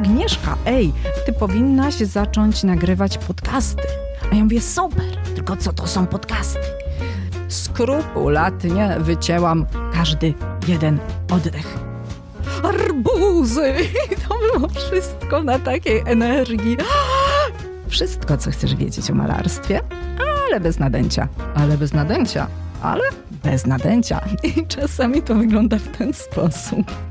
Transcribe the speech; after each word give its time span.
Agnieszka, 0.00 0.56
ej, 0.66 0.92
ty 1.26 1.32
powinnaś 1.32 1.94
zacząć 1.94 2.62
nagrywać 2.62 3.18
podcasty. 3.18 3.82
A 4.32 4.34
ja 4.34 4.44
mówię, 4.44 4.60
super, 4.60 5.16
tylko 5.34 5.56
co 5.56 5.72
to 5.72 5.86
są 5.86 6.06
podcasty? 6.06 6.60
Skrupulatnie 7.48 8.96
wycięłam 9.00 9.66
każdy 9.92 10.34
jeden 10.68 10.98
oddech. 11.30 11.78
Arbuzy! 12.62 13.74
I 14.12 14.16
to 14.28 14.34
było 14.38 14.68
wszystko 14.68 15.42
na 15.42 15.58
takiej 15.58 16.02
energii. 16.06 16.76
Wszystko, 17.88 18.36
co 18.36 18.50
chcesz 18.50 18.74
wiedzieć 18.76 19.10
o 19.10 19.14
malarstwie, 19.14 19.80
ale 20.46 20.60
bez 20.60 20.78
nadęcia. 20.78 21.28
Ale 21.54 21.78
bez 21.78 21.92
nadęcia. 21.92 22.46
Ale 22.82 23.04
bez 23.44 23.66
nadęcia. 23.66 24.20
I 24.56 24.66
czasami 24.66 25.22
to 25.22 25.34
wygląda 25.34 25.78
w 25.78 25.96
ten 25.98 26.12
sposób. 26.12 27.09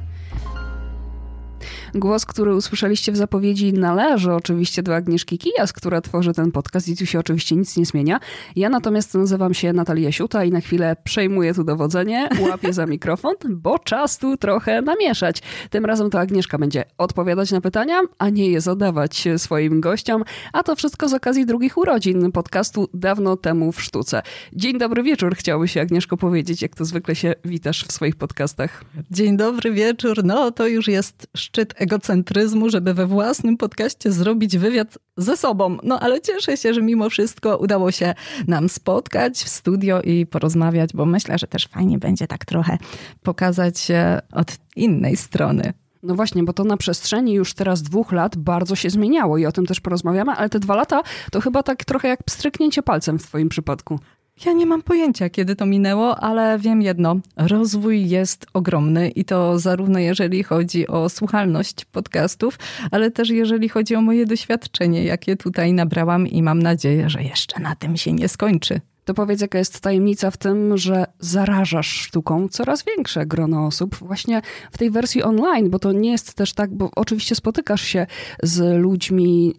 Głos, 1.95 2.25
który 2.25 2.55
usłyszeliście 2.55 3.11
w 3.11 3.17
zapowiedzi, 3.17 3.73
należy 3.73 4.33
oczywiście 4.33 4.83
do 4.83 4.95
Agnieszki 4.95 5.37
Kijas, 5.37 5.73
która 5.73 6.01
tworzy 6.01 6.33
ten 6.33 6.51
podcast 6.51 6.89
i 6.89 6.97
tu 6.97 7.05
się 7.05 7.19
oczywiście 7.19 7.55
nic 7.55 7.77
nie 7.77 7.85
zmienia. 7.85 8.19
Ja 8.55 8.69
natomiast 8.69 9.13
nazywam 9.13 9.53
się 9.53 9.73
Natalia 9.73 10.11
Siuta 10.11 10.43
i 10.43 10.51
na 10.51 10.61
chwilę 10.61 10.95
przejmuję 11.03 11.53
tu 11.53 11.63
dowodzenie, 11.63 12.29
łapię 12.49 12.73
za 12.73 12.85
mikrofon, 12.85 13.33
bo 13.49 13.79
czas 13.79 14.17
tu 14.17 14.37
trochę 14.37 14.81
namieszać. 14.81 15.41
Tym 15.69 15.85
razem 15.85 16.09
to 16.09 16.19
Agnieszka 16.19 16.57
będzie 16.57 16.83
odpowiadać 16.97 17.51
na 17.51 17.61
pytania, 17.61 18.01
a 18.17 18.29
nie 18.29 18.49
je 18.49 18.61
zadawać 18.61 19.27
swoim 19.37 19.81
gościom, 19.81 20.23
a 20.53 20.63
to 20.63 20.75
wszystko 20.75 21.09
z 21.09 21.13
okazji 21.13 21.45
drugich 21.45 21.77
urodzin 21.77 22.31
podcastu 22.31 22.89
dawno 22.93 23.37
temu 23.37 23.71
w 23.71 23.81
sztuce. 23.81 24.21
Dzień 24.53 24.77
dobry 24.77 25.03
wieczór, 25.03 25.35
chciałaby 25.35 25.67
się 25.67 25.81
Agnieszko 25.81 26.17
powiedzieć, 26.17 26.61
jak 26.61 26.75
to 26.75 26.85
zwykle 26.85 27.15
się 27.15 27.33
witasz 27.45 27.85
w 27.85 27.91
swoich 27.91 28.15
podcastach. 28.15 28.83
Dzień 29.11 29.37
dobry 29.37 29.71
wieczór, 29.71 30.23
no 30.23 30.51
to 30.51 30.67
już 30.67 30.87
jest 30.87 31.27
szczyt 31.37 31.78
egocentryzmu, 31.79 32.69
żeby 32.69 32.93
we 32.93 33.07
własnym 33.07 33.57
podcaście 33.57 34.11
zrobić 34.11 34.57
wywiad 34.57 34.97
ze 35.17 35.37
sobą. 35.37 35.77
No 35.83 35.99
ale 35.99 36.21
cieszę 36.21 36.57
się, 36.57 36.73
że 36.73 36.81
mimo 36.81 37.09
wszystko 37.09 37.57
udało 37.57 37.91
się 37.91 38.13
nam 38.47 38.69
spotkać 38.69 39.37
w 39.37 39.49
studio 39.49 40.01
i 40.01 40.25
porozmawiać, 40.25 40.93
bo 40.93 41.05
myślę, 41.05 41.37
że 41.37 41.47
też 41.47 41.67
fajnie 41.67 41.97
będzie 41.97 42.27
tak 42.27 42.45
trochę 42.45 42.77
pokazać 43.23 43.79
się 43.79 44.19
od 44.31 44.57
innej 44.75 45.17
strony. 45.17 45.73
No 46.03 46.15
właśnie, 46.15 46.43
bo 46.43 46.53
to 46.53 46.63
na 46.63 46.77
przestrzeni 46.77 47.33
już 47.33 47.53
teraz 47.53 47.81
dwóch 47.81 48.11
lat 48.11 48.37
bardzo 48.37 48.75
się 48.75 48.89
zmieniało 48.89 49.37
i 49.37 49.45
o 49.45 49.51
tym 49.51 49.65
też 49.65 49.79
porozmawiamy, 49.79 50.31
ale 50.31 50.49
te 50.49 50.59
dwa 50.59 50.75
lata 50.75 51.01
to 51.31 51.41
chyba 51.41 51.63
tak 51.63 51.85
trochę 51.85 52.07
jak 52.07 52.23
pstryknięcie 52.23 52.83
palcem 52.83 53.19
w 53.19 53.23
twoim 53.23 53.49
przypadku. 53.49 53.99
Ja 54.45 54.53
nie 54.53 54.65
mam 54.65 54.81
pojęcia, 54.81 55.29
kiedy 55.29 55.55
to 55.55 55.65
minęło, 55.65 56.19
ale 56.19 56.59
wiem 56.59 56.81
jedno. 56.81 57.15
Rozwój 57.37 58.09
jest 58.09 58.45
ogromny 58.53 59.09
i 59.09 59.25
to 59.25 59.59
zarówno 59.59 59.99
jeżeli 59.99 60.43
chodzi 60.43 60.87
o 60.87 61.09
słuchalność 61.09 61.85
podcastów, 61.85 62.59
ale 62.91 63.11
też 63.11 63.29
jeżeli 63.29 63.69
chodzi 63.69 63.95
o 63.95 64.01
moje 64.01 64.25
doświadczenie, 64.25 65.03
jakie 65.03 65.35
tutaj 65.35 65.73
nabrałam 65.73 66.27
i 66.27 66.43
mam 66.43 66.61
nadzieję, 66.61 67.09
że 67.09 67.23
jeszcze 67.23 67.59
na 67.59 67.75
tym 67.75 67.97
się 67.97 68.13
nie 68.13 68.27
skończy 68.27 68.81
to 69.09 69.13
powiedz, 69.13 69.41
jaka 69.41 69.57
jest 69.57 69.79
tajemnica 69.79 70.31
w 70.31 70.37
tym, 70.37 70.77
że 70.77 71.05
zarażasz 71.19 71.87
sztuką 71.87 72.47
coraz 72.47 72.83
większe 72.83 73.25
grono 73.25 73.65
osób 73.65 73.95
właśnie 73.95 74.41
w 74.71 74.77
tej 74.77 74.91
wersji 74.91 75.23
online, 75.23 75.69
bo 75.69 75.79
to 75.79 75.91
nie 75.91 76.11
jest 76.11 76.33
też 76.33 76.53
tak, 76.53 76.73
bo 76.73 76.89
oczywiście 76.95 77.35
spotykasz 77.35 77.81
się 77.81 78.07
z 78.43 78.81
ludźmi 78.81 79.55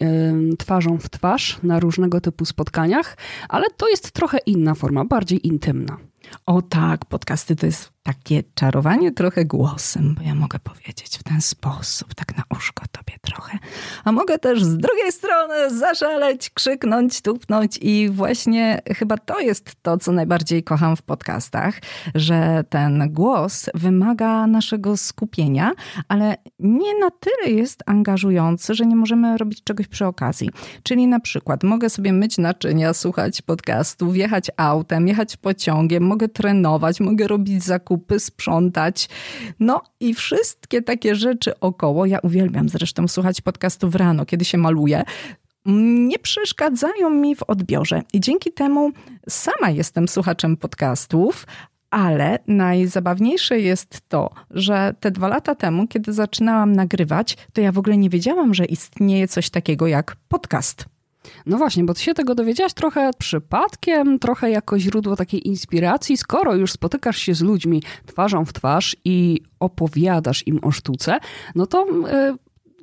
y, 0.52 0.56
twarzą 0.56 0.98
w 0.98 1.10
twarz 1.10 1.58
na 1.62 1.80
różnego 1.80 2.20
typu 2.20 2.44
spotkaniach, 2.44 3.16
ale 3.48 3.66
to 3.76 3.88
jest 3.88 4.10
trochę 4.12 4.38
inna 4.38 4.74
forma, 4.74 5.04
bardziej 5.04 5.46
intymna. 5.46 5.96
O 6.46 6.62
tak, 6.62 7.04
podcasty 7.04 7.56
to 7.56 7.66
jest 7.66 7.92
takie 8.10 8.42
czarowanie 8.54 9.12
trochę 9.12 9.44
głosem, 9.44 10.14
bo 10.18 10.22
ja 10.22 10.34
mogę 10.34 10.58
powiedzieć 10.58 11.18
w 11.18 11.22
ten 11.22 11.40
sposób, 11.40 12.14
tak 12.14 12.36
na 12.36 12.42
uszko 12.56 12.84
tobie 12.92 13.18
trochę. 13.20 13.58
A 14.04 14.12
mogę 14.12 14.38
też 14.38 14.64
z 14.64 14.76
drugiej 14.76 15.12
strony 15.12 15.78
zaszaleć, 15.78 16.50
krzyknąć, 16.50 17.22
tupnąć 17.22 17.78
i 17.82 18.08
właśnie 18.08 18.80
chyba 18.86 19.16
to 19.18 19.40
jest 19.40 19.76
to, 19.82 19.98
co 19.98 20.12
najbardziej 20.12 20.62
kocham 20.64 20.96
w 20.96 21.02
podcastach, 21.02 21.74
że 22.14 22.64
ten 22.68 23.12
głos 23.12 23.66
wymaga 23.74 24.46
naszego 24.46 24.96
skupienia, 24.96 25.72
ale 26.08 26.36
nie 26.58 26.98
na 26.98 27.10
tyle 27.10 27.56
jest 27.56 27.82
angażujący, 27.86 28.74
że 28.74 28.86
nie 28.86 28.96
możemy 28.96 29.38
robić 29.38 29.62
czegoś 29.64 29.88
przy 29.88 30.06
okazji. 30.06 30.50
Czyli 30.82 31.06
na 31.06 31.20
przykład 31.20 31.64
mogę 31.64 31.90
sobie 31.90 32.12
myć 32.12 32.38
naczynia, 32.38 32.94
słuchać 32.94 33.42
podcastów, 33.42 34.16
jechać 34.16 34.50
autem, 34.56 35.08
jechać 35.08 35.36
pociągiem, 35.36 36.02
mogę 36.02 36.28
trenować, 36.28 37.00
mogę 37.00 37.26
robić 37.26 37.64
zakupy, 37.64 37.99
zakupy, 38.00 38.20
sprzątać. 38.20 39.08
No 39.60 39.82
i 40.00 40.14
wszystkie 40.14 40.82
takie 40.82 41.14
rzeczy 41.14 41.60
około. 41.60 42.06
Ja 42.06 42.18
uwielbiam 42.22 42.68
zresztą 42.68 43.08
słuchać 43.08 43.40
podcastów 43.40 43.94
rano, 43.94 44.26
kiedy 44.26 44.44
się 44.44 44.58
maluję 44.58 45.04
nie 45.66 46.18
przeszkadzają 46.18 47.10
mi 47.10 47.36
w 47.36 47.42
odbiorze. 47.42 48.02
I 48.12 48.20
dzięki 48.20 48.52
temu 48.52 48.90
sama 49.28 49.70
jestem 49.70 50.08
słuchaczem 50.08 50.56
podcastów, 50.56 51.46
ale 51.90 52.38
najzabawniejsze 52.46 53.60
jest 53.60 54.00
to, 54.08 54.30
że 54.50 54.94
te 55.00 55.10
dwa 55.10 55.28
lata 55.28 55.54
temu, 55.54 55.86
kiedy 55.86 56.12
zaczynałam 56.12 56.72
nagrywać, 56.72 57.36
to 57.52 57.60
ja 57.60 57.72
w 57.72 57.78
ogóle 57.78 57.96
nie 57.96 58.10
wiedziałam, 58.10 58.54
że 58.54 58.64
istnieje 58.64 59.28
coś 59.28 59.50
takiego 59.50 59.86
jak 59.86 60.16
podcast. 60.28 60.84
No 61.46 61.58
właśnie, 61.58 61.84
bo 61.84 61.94
ty 61.94 62.02
się 62.02 62.14
tego 62.14 62.34
dowiedziałaś 62.34 62.74
trochę 62.74 63.10
przypadkiem, 63.18 64.18
trochę 64.18 64.50
jako 64.50 64.78
źródło 64.78 65.16
takiej 65.16 65.48
inspiracji, 65.48 66.16
skoro 66.16 66.54
już 66.54 66.72
spotykasz 66.72 67.18
się 67.18 67.34
z 67.34 67.40
ludźmi 67.40 67.82
twarzą 68.06 68.44
w 68.44 68.52
twarz 68.52 68.96
i 69.04 69.40
opowiadasz 69.60 70.46
im 70.46 70.58
o 70.62 70.70
sztuce, 70.70 71.18
no 71.54 71.66
to 71.66 71.86
yy, 71.86 72.36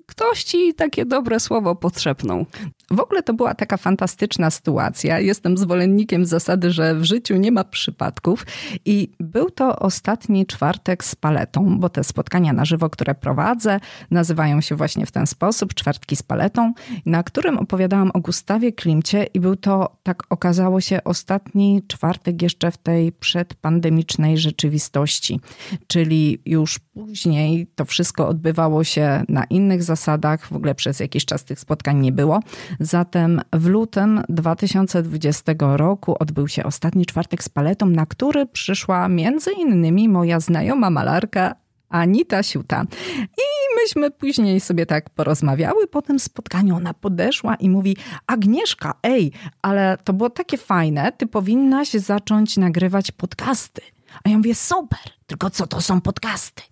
ktoś 0.06 0.44
ci 0.44 0.74
takie 0.74 1.06
dobre 1.06 1.40
słowo 1.40 1.76
potrzepnął. 1.76 2.46
W 2.92 3.00
ogóle 3.00 3.24
to 3.24 3.34
była 3.34 3.54
taka 3.54 3.78
fantastyczna 3.78 4.52
sytuacja. 4.52 5.20
Jestem 5.20 5.58
zwolennikiem 5.58 6.26
zasady, 6.26 6.72
że 6.72 6.96
w 6.96 7.04
życiu 7.04 7.36
nie 7.36 7.52
ma 7.52 7.64
przypadków. 7.64 8.46
I 8.86 9.12
był 9.20 9.50
to 9.50 9.80
ostatni 9.80 10.46
czwartek 10.46 11.04
z 11.04 11.16
paletą, 11.16 11.80
bo 11.80 11.90
te 11.90 12.04
spotkania 12.04 12.54
na 12.54 12.66
żywo, 12.66 12.90
które 12.90 13.16
prowadzę, 13.16 13.80
nazywają 14.12 14.62
się 14.62 14.76
właśnie 14.76 15.06
w 15.06 15.12
ten 15.12 15.28
sposób 15.28 15.74
czwartki 15.74 16.16
z 16.16 16.24
paletą, 16.24 16.74
na 17.06 17.24
którym 17.24 17.58
opowiadałam 17.58 18.12
o 18.14 18.20
Gustawie 18.20 18.72
Klimcie 18.72 19.24
i 19.24 19.40
był 19.40 19.56
to, 19.56 19.98
tak 20.04 20.24
okazało 20.30 20.82
się, 20.82 21.04
ostatni 21.04 21.82
czwartek 21.88 22.42
jeszcze 22.42 22.72
w 22.72 22.78
tej 22.78 23.12
przedpandemicznej 23.12 24.38
rzeczywistości. 24.38 25.40
Czyli 25.88 26.42
już 26.46 26.80
później 26.80 27.68
to 27.76 27.86
wszystko 27.86 28.28
odbywało 28.28 28.84
się 28.84 29.24
na 29.30 29.44
innych 29.44 29.84
zasadach, 29.84 30.48
w 30.48 30.56
ogóle 30.56 30.76
przez 30.76 31.00
jakiś 31.00 31.26
czas 31.26 31.44
tych 31.46 31.60
spotkań 31.60 32.00
nie 32.00 32.12
było. 32.12 32.40
Zatem 32.80 33.42
w 33.54 33.66
lutym 33.66 34.24
2020 34.30 35.54
roku 35.60 36.16
odbył 36.20 36.48
się 36.48 36.64
ostatni 36.64 37.06
czwartek 37.06 37.44
z 37.44 37.50
paletą, 37.50 37.86
na 37.86 38.06
który 38.06 38.46
przyszła 38.46 39.08
między 39.08 39.52
innymi 39.52 40.10
moja 40.10 40.40
znajoma 40.40 40.90
malarka 40.90 41.56
Anita 41.90 42.44
Siuta. 42.44 42.84
I 43.22 43.76
myśmy 43.84 44.12
później 44.12 44.60
sobie 44.60 44.86
tak 44.86 45.10
porozmawiały. 45.10 45.88
Po 45.88 46.02
tym 46.02 46.20
spotkaniu 46.20 46.76
ona 46.76 46.94
podeszła 46.94 47.56
i 47.56 47.70
mówi: 47.70 47.98
Agnieszka, 48.28 48.94
ej, 49.04 49.32
ale 49.62 49.98
to 50.04 50.14
było 50.14 50.30
takie 50.30 50.58
fajne, 50.58 51.12
ty 51.12 51.28
powinnaś 51.28 51.90
zacząć 51.90 52.58
nagrywać 52.58 53.12
podcasty. 53.12 53.82
A 54.24 54.30
ja 54.30 54.38
mówię: 54.38 54.56
super, 54.56 55.00
tylko 55.28 55.50
co 55.50 55.68
to 55.68 55.82
są 55.82 56.02
podcasty? 56.02 56.64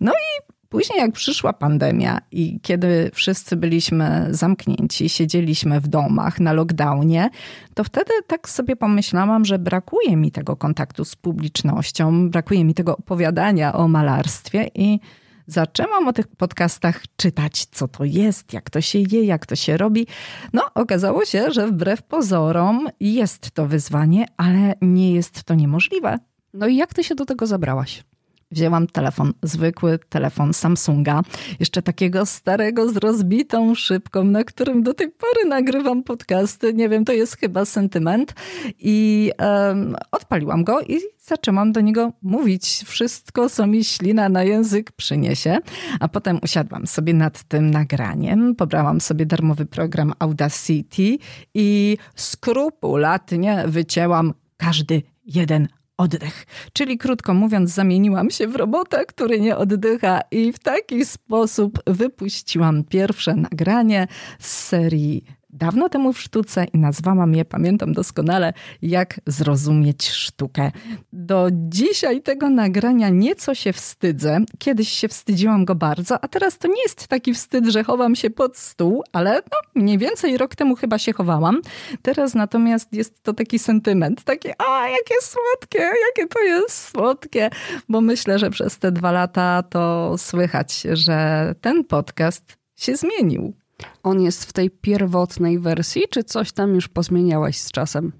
No 0.00 0.12
i 0.12 0.45
Później, 0.68 0.98
jak 0.98 1.12
przyszła 1.12 1.52
pandemia 1.52 2.18
i 2.32 2.60
kiedy 2.62 3.10
wszyscy 3.14 3.56
byliśmy 3.56 4.28
zamknięci, 4.30 5.08
siedzieliśmy 5.08 5.80
w 5.80 5.88
domach 5.88 6.40
na 6.40 6.52
lockdownie, 6.52 7.30
to 7.74 7.84
wtedy 7.84 8.12
tak 8.26 8.48
sobie 8.48 8.76
pomyślałam, 8.76 9.44
że 9.44 9.58
brakuje 9.58 10.16
mi 10.16 10.32
tego 10.32 10.56
kontaktu 10.56 11.04
z 11.04 11.16
publicznością, 11.16 12.30
brakuje 12.30 12.64
mi 12.64 12.74
tego 12.74 12.96
opowiadania 12.96 13.72
o 13.72 13.88
malarstwie 13.88 14.70
i 14.74 15.00
zaczęłam 15.46 16.08
o 16.08 16.12
tych 16.12 16.26
podcastach 16.28 17.02
czytać, 17.16 17.64
co 17.64 17.88
to 17.88 18.04
jest, 18.04 18.52
jak 18.52 18.70
to 18.70 18.80
się 18.80 18.98
je, 18.98 19.24
jak 19.24 19.46
to 19.46 19.56
się 19.56 19.76
robi. 19.76 20.06
No, 20.52 20.62
okazało 20.74 21.24
się, 21.24 21.52
że 21.52 21.66
wbrew 21.66 22.02
pozorom 22.02 22.88
jest 23.00 23.50
to 23.50 23.66
wyzwanie, 23.66 24.26
ale 24.36 24.74
nie 24.82 25.12
jest 25.12 25.44
to 25.44 25.54
niemożliwe. 25.54 26.18
No 26.54 26.66
i 26.66 26.76
jak 26.76 26.94
ty 26.94 27.04
się 27.04 27.14
do 27.14 27.24
tego 27.24 27.46
zabrałaś? 27.46 28.04
Wzięłam 28.50 28.86
telefon, 28.86 29.32
zwykły 29.42 29.98
telefon 29.98 30.54
Samsunga, 30.54 31.22
jeszcze 31.60 31.82
takiego 31.82 32.26
starego 32.26 32.88
z 32.88 32.96
rozbitą 32.96 33.74
szybką, 33.74 34.24
na 34.24 34.44
którym 34.44 34.82
do 34.82 34.94
tej 34.94 35.10
pory 35.10 35.48
nagrywam 35.48 36.02
podcasty. 36.02 36.74
Nie 36.74 36.88
wiem, 36.88 37.04
to 37.04 37.12
jest 37.12 37.36
chyba 37.36 37.64
sentyment. 37.64 38.34
I 38.78 39.30
um, 39.38 39.96
odpaliłam 40.12 40.64
go 40.64 40.80
i 40.80 41.00
zaczęłam 41.18 41.72
do 41.72 41.80
niego 41.80 42.12
mówić 42.22 42.84
wszystko, 42.86 43.50
co 43.50 43.66
mi 43.66 43.84
ślina 43.84 44.28
na 44.28 44.42
język 44.42 44.92
przyniesie. 44.92 45.58
A 46.00 46.08
potem 46.08 46.38
usiadłam 46.42 46.86
sobie 46.86 47.14
nad 47.14 47.42
tym 47.42 47.70
nagraniem, 47.70 48.54
pobrałam 48.54 49.00
sobie 49.00 49.26
darmowy 49.26 49.66
program 49.66 50.12
Audacity 50.18 51.18
i 51.54 51.98
skrupulatnie 52.14 53.64
wycięłam 53.66 54.34
każdy 54.56 55.02
jeden 55.24 55.68
oddech. 55.98 56.46
Czyli 56.72 56.98
krótko 56.98 57.34
mówiąc, 57.34 57.70
zamieniłam 57.70 58.30
się 58.30 58.48
w 58.48 58.56
robota, 58.56 59.04
który 59.04 59.40
nie 59.40 59.56
oddycha 59.56 60.20
i 60.30 60.52
w 60.52 60.58
taki 60.58 61.04
sposób 61.04 61.82
wypuściłam 61.86 62.84
pierwsze 62.84 63.34
nagranie 63.34 64.08
z 64.38 64.46
serii 64.46 65.24
dawno 65.56 65.88
temu 65.88 66.12
w 66.12 66.20
sztuce 66.20 66.64
i 66.72 66.78
nazwałam 66.78 67.34
je, 67.34 67.44
pamiętam 67.44 67.92
doskonale, 67.92 68.52
jak 68.82 69.20
zrozumieć 69.26 70.08
sztukę. 70.08 70.70
Do 71.12 71.48
dzisiaj 71.52 72.22
tego 72.22 72.50
nagrania 72.50 73.08
nieco 73.08 73.54
się 73.54 73.72
wstydzę. 73.72 74.40
Kiedyś 74.58 74.88
się 74.88 75.08
wstydziłam 75.08 75.64
go 75.64 75.74
bardzo, 75.74 76.24
a 76.24 76.28
teraz 76.28 76.58
to 76.58 76.68
nie 76.68 76.82
jest 76.82 77.08
taki 77.08 77.34
wstyd, 77.34 77.66
że 77.66 77.84
chowam 77.84 78.16
się 78.16 78.30
pod 78.30 78.56
stół, 78.56 79.04
ale 79.12 79.34
no, 79.34 79.82
mniej 79.82 79.98
więcej 79.98 80.38
rok 80.38 80.56
temu 80.56 80.76
chyba 80.76 80.98
się 80.98 81.12
chowałam. 81.12 81.60
Teraz 82.02 82.34
natomiast 82.34 82.92
jest 82.92 83.22
to 83.22 83.32
taki 83.32 83.58
sentyment, 83.58 84.24
taki, 84.24 84.48
a 84.48 84.88
jakie 84.88 85.14
słodkie, 85.20 85.78
jakie 85.78 86.28
to 86.28 86.42
jest 86.42 86.88
słodkie, 86.88 87.50
bo 87.88 88.00
myślę, 88.00 88.38
że 88.38 88.50
przez 88.50 88.78
te 88.78 88.92
dwa 88.92 89.12
lata 89.12 89.62
to 89.62 90.14
słychać, 90.18 90.86
że 90.92 91.54
ten 91.60 91.84
podcast 91.84 92.56
się 92.76 92.96
zmienił. 92.96 93.65
On 94.02 94.20
jest 94.20 94.44
w 94.44 94.52
tej 94.52 94.70
pierwotnej 94.70 95.58
wersji, 95.58 96.02
czy 96.10 96.24
coś 96.24 96.52
tam 96.52 96.74
już 96.74 96.88
pozmieniałaś 96.88 97.58
z 97.58 97.70
czasem? 97.70 98.12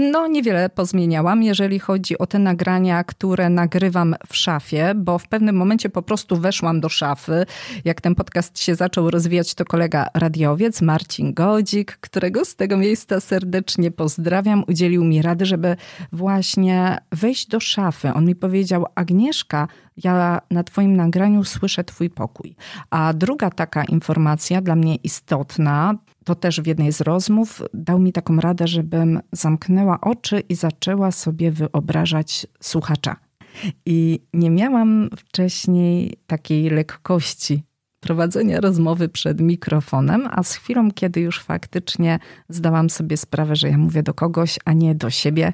No, 0.00 0.26
niewiele 0.26 0.68
pozmieniałam, 0.70 1.42
jeżeli 1.42 1.78
chodzi 1.78 2.18
o 2.18 2.26
te 2.26 2.38
nagrania, 2.38 3.04
które 3.04 3.50
nagrywam 3.50 4.14
w 4.28 4.36
szafie, 4.36 4.92
bo 4.96 5.18
w 5.18 5.28
pewnym 5.28 5.56
momencie 5.56 5.90
po 5.90 6.02
prostu 6.02 6.36
weszłam 6.36 6.80
do 6.80 6.88
szafy. 6.88 7.46
Jak 7.84 8.00
ten 8.00 8.14
podcast 8.14 8.58
się 8.58 8.74
zaczął 8.74 9.10
rozwijać, 9.10 9.54
to 9.54 9.64
kolega 9.64 10.08
radiowiec 10.14 10.82
Marcin 10.82 11.34
Godzik, 11.34 11.96
którego 12.00 12.44
z 12.44 12.56
tego 12.56 12.76
miejsca 12.76 13.20
serdecznie 13.20 13.90
pozdrawiam, 13.90 14.64
udzielił 14.68 15.04
mi 15.04 15.22
rady, 15.22 15.46
żeby 15.46 15.76
właśnie 16.12 16.98
wejść 17.12 17.46
do 17.46 17.60
szafy. 17.60 18.12
On 18.14 18.24
mi 18.24 18.34
powiedział: 18.34 18.86
Agnieszka, 18.94 19.68
ja 19.96 20.40
na 20.50 20.64
Twoim 20.64 20.96
nagraniu 20.96 21.44
słyszę 21.44 21.84
Twój 21.84 22.10
pokój. 22.10 22.56
A 22.90 23.12
druga 23.12 23.50
taka 23.50 23.84
informacja 23.84 24.60
dla 24.60 24.76
mnie 24.76 24.96
istotna, 24.96 25.94
to 26.24 26.34
też 26.34 26.60
w 26.60 26.66
jednej 26.66 26.92
z 26.92 27.00
rozmów 27.00 27.62
dał 27.74 27.98
mi 27.98 28.12
taką 28.12 28.36
radę, 28.36 28.66
żebym 28.66 29.20
zamknęła 29.32 30.00
oczy 30.00 30.40
i 30.40 30.54
zaczęła 30.54 31.10
sobie 31.10 31.50
wyobrażać 31.50 32.46
słuchacza. 32.60 33.16
I 33.86 34.20
nie 34.32 34.50
miałam 34.50 35.10
wcześniej 35.16 36.16
takiej 36.26 36.70
lekkości 36.70 37.62
prowadzenia 38.00 38.60
rozmowy 38.60 39.08
przed 39.08 39.40
mikrofonem, 39.40 40.28
a 40.30 40.42
z 40.42 40.54
chwilą, 40.54 40.90
kiedy 40.90 41.20
już 41.20 41.42
faktycznie 41.42 42.18
zdałam 42.48 42.90
sobie 42.90 43.16
sprawę, 43.16 43.56
że 43.56 43.68
ja 43.68 43.78
mówię 43.78 44.02
do 44.02 44.14
kogoś, 44.14 44.58
a 44.64 44.72
nie 44.72 44.94
do 44.94 45.10
siebie, 45.10 45.52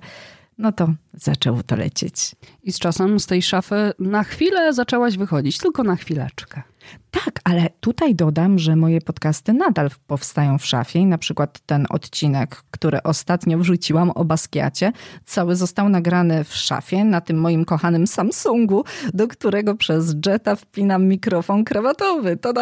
no 0.61 0.73
to 0.73 0.95
zaczęło 1.15 1.63
to 1.63 1.77
lecieć. 1.77 2.37
I 2.63 2.73
z 2.73 2.79
czasem 2.79 3.21
z 3.21 3.27
tej 3.27 3.43
szafy 3.43 3.93
na 3.99 4.25
chwilę 4.25 4.73
zaczęłaś 4.73 5.17
wychodzić, 5.17 5.59
tylko 5.59 5.83
na 5.83 5.97
chwileczkę. 5.97 6.63
Tak, 7.11 7.41
ale 7.45 7.69
tutaj 7.81 8.15
dodam, 8.15 8.59
że 8.59 8.77
moje 8.77 9.01
podcasty 9.01 9.53
nadal 9.53 9.91
powstają 10.07 10.59
w 10.59 10.67
szafie 10.67 10.99
i 10.99 11.07
na 11.07 11.19
przykład 11.19 11.61
ten 11.67 11.87
odcinek, 11.91 12.63
który 12.71 13.03
ostatnio 13.03 13.59
wrzuciłam 13.59 14.11
o 14.11 14.25
Baskiacie, 14.25 14.93
cały 15.25 15.57
został 15.57 15.89
nagrany 15.89 16.45
w 16.45 16.55
szafie 16.55 17.05
na 17.05 17.21
tym 17.21 17.41
moim 17.41 17.65
kochanym 17.65 18.07
Samsungu, 18.07 18.85
do 19.15 19.29
którego 19.29 19.75
przez 19.75 20.15
Jetta 20.27 20.57
wpinam 20.57 21.07
mikrofon 21.07 21.65
krawatowy. 21.65 22.37
To 22.37 22.53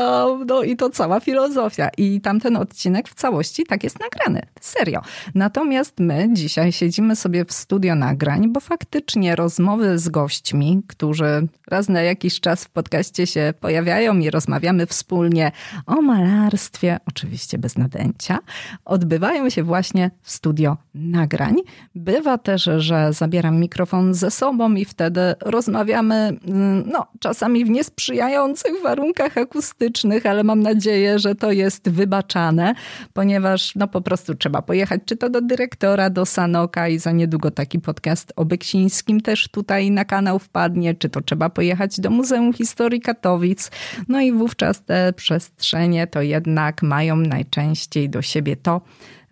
no, 0.46 0.62
i 0.62 0.76
to 0.76 0.90
cała 0.90 1.20
filozofia. 1.20 1.88
I 1.98 2.20
tamten 2.20 2.56
odcinek 2.56 3.08
w 3.08 3.14
całości 3.14 3.64
tak 3.64 3.84
jest 3.84 3.96
nagrany. 4.00 4.42
Serio. 4.60 5.00
Natomiast 5.34 6.00
my 6.00 6.28
dzisiaj 6.32 6.72
siedzimy 6.72 7.16
sobie 7.16 7.44
w 7.44 7.52
studio 7.52 7.94
nagrań, 7.94 8.52
bo 8.52 8.60
faktycznie 8.60 9.36
rozmowy 9.36 9.98
z 9.98 10.08
gośćmi, 10.08 10.82
którzy 10.86 11.48
raz 11.66 11.88
na 11.88 12.02
jakiś 12.02 12.40
czas 12.40 12.64
w 12.64 12.70
podcaście 12.70 13.26
się 13.26 13.54
pojawiają 13.60 14.18
i 14.18 14.30
rozmawiamy 14.38 14.86
wspólnie 14.86 15.52
o 15.86 16.02
malarstwie, 16.02 16.98
oczywiście 17.06 17.58
bez 17.58 17.78
nadęcia, 17.78 18.38
odbywają 18.84 19.50
się 19.50 19.62
właśnie 19.62 20.10
w 20.22 20.30
studio 20.30 20.76
nagrań. 20.94 21.56
Bywa 21.94 22.38
też, 22.38 22.70
że 22.76 23.12
zabieram 23.12 23.60
mikrofon 23.60 24.14
ze 24.14 24.30
sobą 24.30 24.74
i 24.74 24.84
wtedy 24.84 25.20
rozmawiamy, 25.40 26.14
mm, 26.14 26.84
no, 26.92 27.06
czasami 27.20 27.64
w 27.64 27.70
niesprzyjających 27.70 28.72
warunkach 28.82 29.38
akustycznych, 29.38 30.26
ale 30.26 30.44
mam 30.44 30.60
nadzieję, 30.60 31.18
że 31.18 31.34
to 31.34 31.52
jest 31.52 31.90
wybaczane, 31.90 32.74
ponieważ 33.12 33.74
no 33.74 33.88
po 33.88 34.00
prostu 34.00 34.34
trzeba 34.34 34.62
pojechać 34.62 35.00
czy 35.04 35.16
to 35.16 35.30
do 35.30 35.40
dyrektora, 35.40 36.10
do 36.10 36.26
Sanoka 36.26 36.88
i 36.88 36.98
za 36.98 37.12
niedługo 37.12 37.50
taki 37.50 37.78
podcast 37.78 38.32
o 38.36 38.44
Beksińskim 38.44 39.20
też 39.20 39.48
tutaj 39.48 39.90
na 39.90 40.04
kanał 40.04 40.38
wpadnie, 40.38 40.94
czy 40.94 41.08
to 41.08 41.20
trzeba 41.20 41.50
pojechać 41.50 42.00
do 42.00 42.10
Muzeum 42.10 42.52
Historii 42.52 43.00
Katowic. 43.00 43.70
No 44.08 44.20
i 44.20 44.27
wówczas 44.32 44.84
te 44.84 45.12
przestrzenie 45.12 46.06
to 46.06 46.22
jednak 46.22 46.82
mają 46.82 47.16
najczęściej 47.16 48.10
do 48.10 48.22
siebie 48.22 48.56
to, 48.56 48.80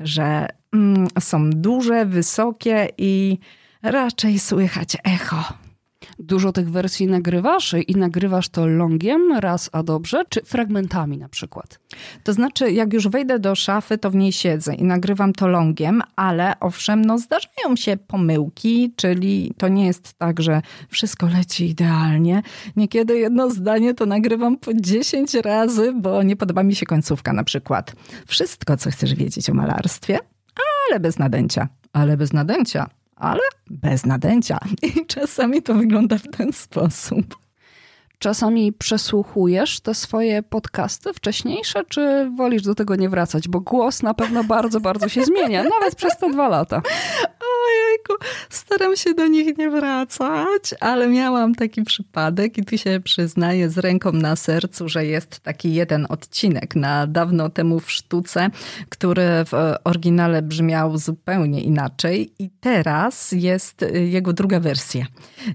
że 0.00 0.46
mm, 0.72 1.08
są 1.20 1.50
duże, 1.50 2.06
wysokie 2.06 2.88
i 2.98 3.38
raczej 3.82 4.38
słychać 4.38 4.96
echo. 5.04 5.65
Dużo 6.18 6.52
tych 6.52 6.70
wersji 6.70 7.06
nagrywasz 7.06 7.74
i 7.86 7.96
nagrywasz 7.96 8.48
to 8.48 8.66
longiem 8.66 9.32
raz 9.32 9.70
a 9.72 9.82
dobrze, 9.82 10.22
czy 10.28 10.40
fragmentami 10.44 11.18
na 11.18 11.28
przykład? 11.28 11.80
To 12.24 12.32
znaczy, 12.32 12.72
jak 12.72 12.92
już 12.92 13.08
wejdę 13.08 13.38
do 13.38 13.54
szafy, 13.54 13.98
to 13.98 14.10
w 14.10 14.14
niej 14.14 14.32
siedzę 14.32 14.74
i 14.74 14.84
nagrywam 14.84 15.32
to 15.32 15.48
longiem, 15.48 16.02
ale 16.16 16.60
owszem, 16.60 17.04
no 17.04 17.18
zdarzają 17.18 17.76
się 17.76 17.96
pomyłki, 17.96 18.92
czyli 18.96 19.52
to 19.58 19.68
nie 19.68 19.86
jest 19.86 20.14
tak, 20.14 20.42
że 20.42 20.62
wszystko 20.88 21.26
leci 21.26 21.68
idealnie. 21.68 22.42
Niekiedy 22.76 23.18
jedno 23.18 23.50
zdanie 23.50 23.94
to 23.94 24.06
nagrywam 24.06 24.56
po 24.56 24.74
10 24.74 25.34
razy, 25.34 25.92
bo 25.92 26.22
nie 26.22 26.36
podoba 26.36 26.62
mi 26.62 26.74
się 26.74 26.86
końcówka 26.86 27.32
na 27.32 27.44
przykład. 27.44 27.92
Wszystko, 28.26 28.76
co 28.76 28.90
chcesz 28.90 29.14
wiedzieć 29.14 29.50
o 29.50 29.54
malarstwie, 29.54 30.18
ale 30.88 31.00
bez 31.00 31.18
nadęcia. 31.18 31.68
Ale 31.92 32.16
bez 32.16 32.32
nadęcia 32.32 32.90
ale 33.16 33.40
bez 33.70 34.06
nadęcia. 34.06 34.58
I 34.82 35.06
czasami 35.06 35.62
to 35.62 35.74
wygląda 35.74 36.18
w 36.18 36.28
ten 36.28 36.52
sposób. 36.52 37.36
Czasami 38.18 38.72
przesłuchujesz 38.72 39.80
te 39.80 39.94
swoje 39.94 40.42
podcasty 40.42 41.12
wcześniejsze, 41.12 41.84
czy 41.88 42.30
wolisz 42.36 42.62
do 42.62 42.74
tego 42.74 42.96
nie 42.96 43.08
wracać? 43.08 43.48
Bo 43.48 43.60
głos 43.60 44.02
na 44.02 44.14
pewno 44.14 44.44
bardzo, 44.44 44.80
bardzo 44.80 45.08
się 45.08 45.24
zmienia, 45.24 45.62
nawet 45.62 45.94
przez 45.94 46.18
te 46.18 46.30
dwa 46.30 46.48
lata. 46.48 46.82
Staram 48.50 48.96
się 48.96 49.14
do 49.14 49.26
nich 49.26 49.58
nie 49.58 49.70
wracać, 49.70 50.74
ale 50.80 51.08
miałam 51.08 51.54
taki 51.54 51.82
przypadek 51.82 52.58
i 52.58 52.64
tu 52.64 52.78
się 52.78 53.00
przyznaję 53.04 53.70
z 53.70 53.78
ręką 53.78 54.12
na 54.12 54.36
sercu, 54.36 54.88
że 54.88 55.06
jest 55.06 55.40
taki 55.40 55.74
jeden 55.74 56.06
odcinek 56.08 56.76
na 56.76 57.06
dawno 57.06 57.48
temu 57.48 57.80
w 57.80 57.92
sztuce, 57.92 58.50
który 58.88 59.28
w 59.44 59.74
oryginale 59.84 60.42
brzmiał 60.42 60.98
zupełnie 60.98 61.60
inaczej 61.62 62.32
i 62.38 62.50
teraz 62.60 63.32
jest 63.32 63.84
jego 63.92 64.32
druga 64.32 64.60
wersja. 64.60 65.06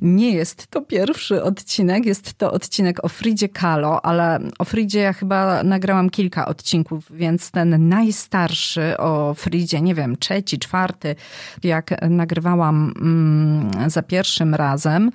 Nie 0.02 0.32
jest 0.32 0.68
to 0.68 0.82
pierwszy 0.82 1.44
odcinek, 1.44 2.06
jest 2.06 2.34
to 2.34 2.52
odcinek 2.52 3.06
o 3.06 3.10
Fridzie 3.10 3.50
Kahlo, 3.50 4.06
ale 4.06 4.40
o 4.60 4.66
Fridzie 4.66 5.00
ja 5.00 5.14
chyba 5.14 5.64
nagrałam 5.64 6.10
kilka 6.10 6.46
odcinków, 6.46 7.12
więc 7.12 7.52
ten 7.52 7.90
najstarszy 7.90 8.98
o 8.98 9.34
Fridzie, 9.34 9.82
nie 9.82 9.96
wiem, 9.96 10.18
trzeci, 10.18 10.60
czwarty, 10.60 11.16
jak 11.64 11.90
nagrywałam 12.42 12.94
mm, 13.02 13.90
za 13.90 14.02
pierwszym 14.02 14.56
razem, 14.56 15.12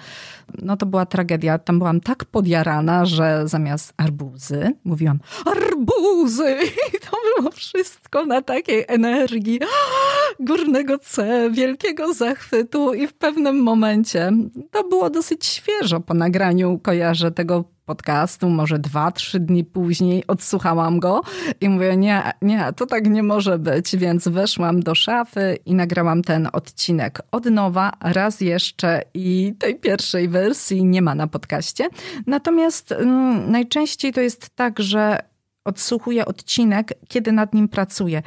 no 0.62 0.76
to 0.76 0.86
była 0.86 1.06
tragedia. 1.06 1.58
Tam 1.58 1.78
byłam 1.78 2.00
tak 2.00 2.24
podjarana, 2.24 3.06
że 3.06 3.42
zamiast 3.44 3.92
arbuzy 3.96 4.72
mówiłam 4.84 5.18
arbuzy! 5.44 6.56
I 6.94 6.98
to 7.00 7.16
było 7.36 7.50
wszystko 7.50 8.26
na 8.26 8.42
takiej 8.42 8.84
energii 8.88 9.60
górnego 10.40 10.98
C, 10.98 11.50
wielkiego 11.50 12.14
zachwytu 12.14 12.94
i 12.94 13.06
w 13.06 13.14
pewnym 13.14 13.62
momencie, 13.62 14.32
to 14.70 14.84
było 14.84 15.10
dosyć 15.10 15.46
świeżo 15.46 16.00
po 16.00 16.14
nagraniu, 16.14 16.78
kojarzę 16.82 17.30
tego 17.30 17.75
podcastu, 17.86 18.48
może 18.48 18.78
dwa, 18.78 19.12
trzy 19.12 19.40
dni 19.40 19.64
później 19.64 20.26
odsłuchałam 20.26 21.00
go 21.00 21.20
i 21.60 21.68
mówię, 21.68 21.96
nie, 21.96 22.32
nie, 22.42 22.72
to 22.76 22.86
tak 22.86 23.06
nie 23.06 23.22
może 23.22 23.58
być, 23.58 23.96
więc 23.96 24.28
weszłam 24.28 24.80
do 24.80 24.94
szafy 24.94 25.58
i 25.66 25.74
nagrałam 25.74 26.22
ten 26.22 26.48
odcinek 26.52 27.22
od 27.32 27.44
nowa, 27.44 27.92
raz 28.00 28.40
jeszcze 28.40 29.02
i 29.14 29.54
tej 29.58 29.74
pierwszej 29.74 30.28
wersji 30.28 30.84
nie 30.84 31.02
ma 31.02 31.14
na 31.14 31.26
podcaście. 31.26 31.88
Natomiast 32.26 32.92
mm, 32.92 33.50
najczęściej 33.50 34.12
to 34.12 34.20
jest 34.20 34.50
tak, 34.56 34.80
że 34.80 35.18
odsłuchuję 35.64 36.26
odcinek, 36.26 36.92
kiedy 37.08 37.32
nad 37.32 37.54
nim 37.54 37.68
pracuję. 37.68 38.22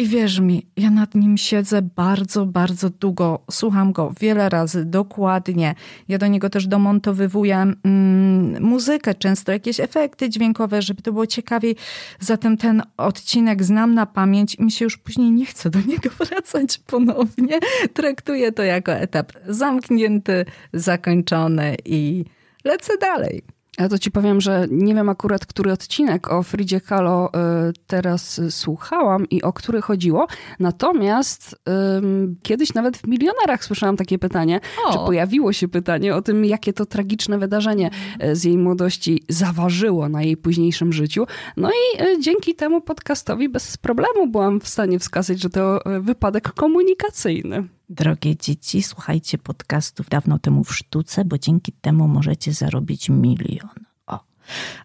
I 0.00 0.06
wierz 0.06 0.40
mi, 0.40 0.66
ja 0.76 0.90
nad 0.90 1.14
nim 1.14 1.36
siedzę 1.36 1.82
bardzo, 1.82 2.46
bardzo 2.46 2.90
długo. 2.90 3.38
Słucham 3.50 3.92
go 3.92 4.12
wiele 4.20 4.48
razy, 4.48 4.84
dokładnie. 4.84 5.74
Ja 6.08 6.18
do 6.18 6.26
niego 6.26 6.50
też 6.50 6.66
domontowywuję 6.66 7.56
mm, 7.56 8.62
muzykę, 8.62 9.14
często 9.14 9.52
jakieś 9.52 9.80
efekty 9.80 10.28
dźwiękowe, 10.30 10.82
żeby 10.82 11.02
to 11.02 11.12
było 11.12 11.26
ciekawiej. 11.26 11.76
Zatem 12.20 12.56
ten 12.56 12.82
odcinek 12.96 13.64
znam 13.64 13.94
na 13.94 14.06
pamięć 14.06 14.54
i 14.54 14.62
mi 14.62 14.72
się 14.72 14.84
już 14.84 14.96
później 14.96 15.30
nie 15.32 15.46
chce 15.46 15.70
do 15.70 15.78
niego 15.78 16.10
wracać 16.20 16.78
ponownie. 16.78 17.58
Traktuję 17.94 18.52
to 18.52 18.62
jako 18.62 18.92
etap 18.92 19.32
zamknięty, 19.46 20.44
zakończony 20.72 21.76
i 21.84 22.24
lecę 22.64 22.92
dalej. 23.00 23.42
Ja 23.80 23.88
to 23.88 23.98
ci 23.98 24.10
powiem, 24.10 24.40
że 24.40 24.66
nie 24.70 24.94
wiem 24.94 25.08
akurat, 25.08 25.46
który 25.46 25.72
odcinek 25.72 26.32
o 26.32 26.42
Fridzie 26.42 26.80
Kahlo 26.80 27.28
y, 27.28 27.72
teraz 27.86 28.40
słuchałam 28.50 29.28
i 29.28 29.42
o 29.42 29.52
który 29.52 29.80
chodziło. 29.80 30.26
Natomiast 30.58 31.56
um, 31.66 32.36
kiedyś 32.42 32.74
nawet 32.74 32.96
w 32.96 33.06
milionerach 33.06 33.64
słyszałam 33.64 33.96
takie 33.96 34.18
pytanie, 34.18 34.60
o. 34.86 34.92
czy 34.92 34.98
pojawiło 34.98 35.52
się 35.52 35.68
pytanie 35.68 36.14
o 36.14 36.22
tym, 36.22 36.44
jakie 36.44 36.72
to 36.72 36.86
tragiczne 36.86 37.38
wydarzenie 37.38 37.90
y, 38.24 38.36
z 38.36 38.44
jej 38.44 38.58
młodości 38.58 39.22
zaważyło 39.28 40.08
na 40.08 40.22
jej 40.22 40.36
późniejszym 40.36 40.92
życiu. 40.92 41.26
No 41.56 41.70
i 41.70 42.02
y, 42.02 42.20
dzięki 42.20 42.54
temu 42.54 42.80
podcastowi 42.80 43.48
bez 43.48 43.76
problemu 43.76 44.26
byłam 44.26 44.60
w 44.60 44.68
stanie 44.68 44.98
wskazać, 44.98 45.40
że 45.40 45.50
to 45.50 45.80
wypadek 46.00 46.52
komunikacyjny. 46.52 47.68
Drogie 47.90 48.36
dzieci, 48.36 48.82
słuchajcie 48.82 49.38
podcastów 49.38 50.08
dawno 50.08 50.38
temu 50.38 50.64
w 50.64 50.74
sztuce, 50.74 51.24
bo 51.24 51.38
dzięki 51.38 51.72
temu 51.72 52.08
możecie 52.08 52.52
zarobić 52.52 53.08
milion. 53.08 53.70
O. 54.06 54.18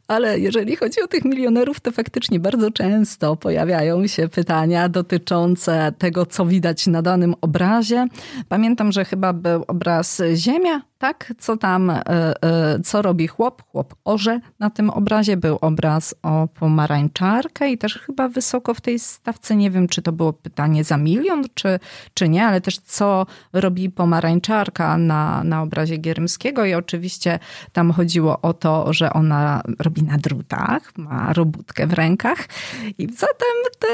Ale 0.07 0.39
jeżeli 0.39 0.75
chodzi 0.75 1.01
o 1.01 1.07
tych 1.07 1.25
milionerów, 1.25 1.79
to 1.79 1.91
faktycznie 1.91 2.39
bardzo 2.39 2.71
często 2.71 3.35
pojawiają 3.35 4.07
się 4.07 4.27
pytania 4.27 4.89
dotyczące 4.89 5.93
tego, 5.97 6.25
co 6.25 6.45
widać 6.45 6.87
na 6.87 7.01
danym 7.01 7.35
obrazie. 7.41 8.07
Pamiętam, 8.49 8.91
że 8.91 9.05
chyba 9.05 9.33
był 9.33 9.63
obraz 9.67 10.21
Ziemia, 10.35 10.81
tak? 10.97 11.33
Co 11.39 11.57
tam, 11.57 11.89
e, 11.89 12.03
e, 12.07 12.79
co 12.83 13.01
robi 13.01 13.27
chłop? 13.27 13.63
Chłop 13.71 13.95
orze. 14.05 14.39
Na 14.59 14.69
tym 14.69 14.89
obrazie 14.89 15.37
był 15.37 15.57
obraz 15.61 16.15
o 16.23 16.47
pomarańczarkę 16.47 17.71
i 17.71 17.77
też 17.77 17.99
chyba 17.99 18.29
wysoko 18.29 18.73
w 18.73 18.81
tej 18.81 18.99
stawce, 18.99 19.55
nie 19.55 19.71
wiem, 19.71 19.87
czy 19.87 20.01
to 20.01 20.11
było 20.11 20.33
pytanie 20.33 20.83
za 20.83 20.97
milion, 20.97 21.43
czy, 21.53 21.79
czy 22.13 22.29
nie, 22.29 22.45
ale 22.45 22.61
też 22.61 22.77
co 22.77 23.25
robi 23.53 23.89
pomarańczarka 23.89 24.97
na, 24.97 25.43
na 25.43 25.61
obrazie 25.61 25.97
Gierymskiego 25.97 26.65
i 26.65 26.73
oczywiście 26.73 27.39
tam 27.73 27.91
chodziło 27.91 28.41
o 28.41 28.53
to, 28.53 28.93
że 28.93 29.13
ona 29.13 29.61
robi 29.79 30.03
na 30.03 30.17
drutach, 30.17 30.97
ma 30.97 31.33
robótkę 31.33 31.87
w 31.87 31.93
rękach 31.93 32.39
i 32.97 33.07
zatem 33.13 33.55
te 33.79 33.87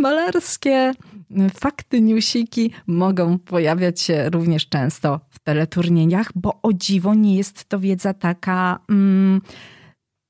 malarskie 0.00 0.92
fakty, 1.54 2.00
newsiki 2.00 2.70
mogą 2.86 3.38
pojawiać 3.38 4.00
się 4.00 4.30
również 4.30 4.68
często 4.68 5.20
w 5.30 5.38
teleturnieniach, 5.38 6.30
bo 6.34 6.60
o 6.62 6.72
dziwo 6.72 7.14
nie 7.14 7.36
jest 7.36 7.64
to 7.64 7.78
wiedza 7.78 8.14
taka 8.14 8.78
mm, 8.90 9.40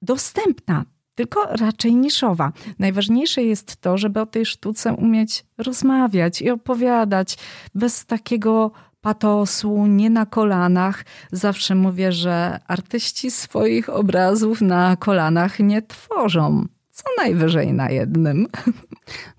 dostępna, 0.02 0.84
tylko 1.14 1.46
raczej 1.46 1.94
niszowa. 1.94 2.52
Najważniejsze 2.78 3.42
jest 3.42 3.76
to, 3.76 3.98
żeby 3.98 4.20
o 4.20 4.26
tej 4.26 4.46
sztuce 4.46 4.94
umieć 4.94 5.44
rozmawiać 5.58 6.42
i 6.42 6.50
opowiadać 6.50 7.38
bez 7.74 8.06
takiego 8.06 8.72
patosu, 9.00 9.86
nie 9.86 10.10
na 10.10 10.26
kolanach. 10.26 11.04
Zawsze 11.32 11.74
mówię, 11.74 12.12
że 12.12 12.60
artyści 12.68 13.30
swoich 13.30 13.88
obrazów 13.88 14.60
na 14.60 14.96
kolanach 14.96 15.58
nie 15.58 15.82
tworzą. 15.82 16.66
Co 17.04 17.22
najwyżej 17.22 17.72
na 17.72 17.90
jednym. 17.90 18.46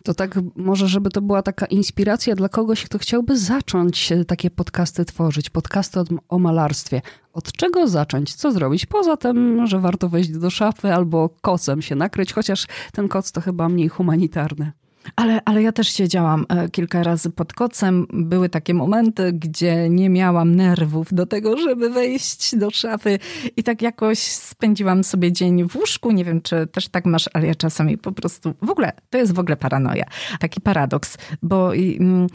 To 0.04 0.14
tak, 0.14 0.40
może 0.56 0.88
żeby 0.88 1.10
to 1.10 1.22
była 1.22 1.42
taka 1.42 1.66
inspiracja 1.66 2.36
dla 2.36 2.50
kogoś, 2.50 2.86
kto 2.86 2.98
chciałby 2.98 3.38
zacząć 3.38 4.14
takie 4.28 4.50
podcasty 4.50 5.06
tworzyć, 5.06 5.50
podcasty 5.50 6.00
o 6.30 6.40
malarstwie. 6.40 7.02
Od 7.34 7.52
czego 7.52 7.88
zacząć? 7.88 8.36
Co 8.36 8.52
zrobić? 8.52 8.86
Poza 8.86 9.18
tym, 9.18 9.68
że 9.68 9.80
warto 9.80 10.10
wejść 10.10 10.30
do 10.30 10.50
szafy 10.50 10.94
albo 10.94 11.30
kocem 11.42 11.82
się 11.82 11.96
nakryć, 11.96 12.34
chociaż 12.34 12.68
ten 12.94 13.08
koc 13.08 13.32
to 13.32 13.42
chyba 13.42 13.70
mniej 13.70 13.90
humanitarny. 13.90 14.72
Ale, 15.16 15.42
ale 15.46 15.62
ja 15.62 15.72
też 15.72 15.88
siedziałam 15.88 16.46
e, 16.50 16.70
kilka 16.70 17.04
razy 17.04 17.30
pod 17.30 17.54
kocem. 17.54 18.08
Były 18.14 18.50
takie 18.50 18.74
momenty, 18.74 19.34
gdzie 19.34 19.90
nie 19.90 20.10
miałam 20.10 20.56
nerwów 20.56 21.14
do 21.14 21.26
tego, 21.26 21.58
żeby 21.58 21.90
wejść 21.90 22.56
do 22.56 22.72
szafy 22.72 23.20
i 23.58 23.64
tak 23.64 23.82
jakoś 23.82 24.20
spędziłam 24.20 25.04
sobie 25.04 25.32
dzień 25.32 25.70
w 25.70 25.76
łóżku. 25.76 26.12
Nie 26.12 26.26
wiem, 26.26 26.42
czy 26.42 26.68
też 26.68 26.88
tak 26.88 27.06
masz, 27.06 27.30
ale 27.34 27.48
ja 27.48 27.56
czasami 27.56 27.98
po 27.98 28.12
prostu, 28.12 28.54
w 28.62 28.70
ogóle, 28.70 28.92
to 29.10 29.18
jest 29.18 29.34
w 29.34 29.40
ogóle 29.40 29.58
paranoja. 29.58 30.06
Taki 30.40 30.62
paradoks, 30.62 31.18
bo... 31.42 31.76
Mm, 31.76 32.28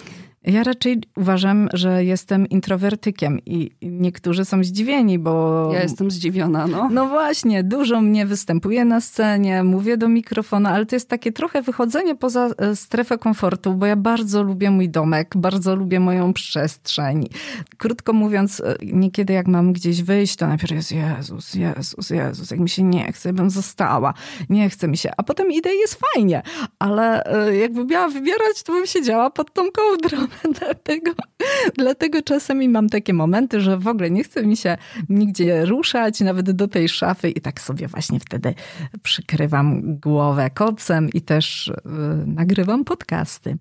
ja 0.49 0.62
raczej 0.62 1.00
uważam, 1.17 1.69
że 1.73 2.05
jestem 2.05 2.49
introwertykiem 2.49 3.38
i 3.47 3.71
niektórzy 3.83 4.45
są 4.45 4.64
zdziwieni, 4.64 5.19
bo. 5.19 5.71
Ja 5.73 5.83
jestem 5.83 6.11
zdziwiona, 6.11 6.67
no. 6.67 6.88
No 6.93 7.09
właśnie, 7.09 7.64
dużo 7.64 8.00
mnie 8.00 8.26
występuje 8.26 8.85
na 8.85 9.00
scenie, 9.00 9.62
mówię 9.62 9.97
do 9.97 10.09
mikrofonu, 10.09 10.69
ale 10.69 10.87
to 10.87 10.97
jest 10.97 11.09
takie 11.09 11.33
trochę 11.33 11.62
wychodzenie 11.62 12.14
poza 12.14 12.49
e, 12.59 12.76
strefę 12.76 13.19
komfortu, 13.19 13.75
bo 13.75 13.87
ja 13.87 13.97
bardzo 13.97 14.43
lubię 14.43 14.71
mój 14.71 14.88
domek, 14.88 15.35
bardzo 15.37 15.76
lubię 15.76 16.00
moją 16.00 16.33
przestrzeń. 16.33 17.28
Krótko 17.78 18.12
mówiąc, 18.12 18.61
e, 18.61 18.76
niekiedy 18.83 19.33
jak 19.33 19.47
mam 19.47 19.73
gdzieś 19.73 20.02
wyjść, 20.02 20.37
to 20.37 20.47
najpierw 20.47 20.73
jest 20.73 20.93
Jezus, 20.93 21.55
Jezus, 21.55 22.11
Jezus, 22.11 22.50
jak 22.50 22.61
mi 22.61 22.69
się 22.69 22.83
nie 22.83 23.12
chce, 23.12 23.33
bym 23.33 23.50
została, 23.50 24.14
nie 24.50 24.71
chce 24.71 24.88
mi 24.88 24.97
się, 24.97 25.11
a 25.17 25.23
potem 25.23 25.52
idę 25.52 25.75
i 25.75 25.78
jest 25.78 26.00
fajnie, 26.14 26.43
ale 26.78 27.25
e, 27.25 27.57
jakby 27.57 27.85
miała 27.85 28.09
wybierać, 28.09 28.62
to 28.64 28.73
bym 28.73 28.87
siedziała 28.87 29.31
pod 29.31 29.52
tą 29.52 29.62
kołdrą. 29.73 30.19
dlatego, 30.61 31.12
dlatego 31.76 32.23
czasami 32.23 32.68
mam 32.68 32.88
takie 32.88 33.14
momenty, 33.14 33.61
że 33.61 33.78
w 33.78 33.88
ogóle 33.88 34.11
nie 34.11 34.25
chce 34.25 34.47
mi 34.47 34.57
się 34.57 34.76
nigdzie 35.09 35.64
ruszać, 35.64 36.21
nawet 36.21 36.50
do 36.50 36.68
tej 36.68 36.88
szafy 36.88 37.30
i 37.30 37.40
tak 37.40 37.61
sobie 37.61 37.88
właśnie 37.88 38.21
wtedy 38.21 38.54
przykrywam 39.02 39.99
głowę 39.99 40.50
kocem 40.50 41.09
i 41.11 41.21
też 41.21 41.73
yy, 41.85 42.26
nagrywam 42.26 42.85
podcasty. 42.85 43.59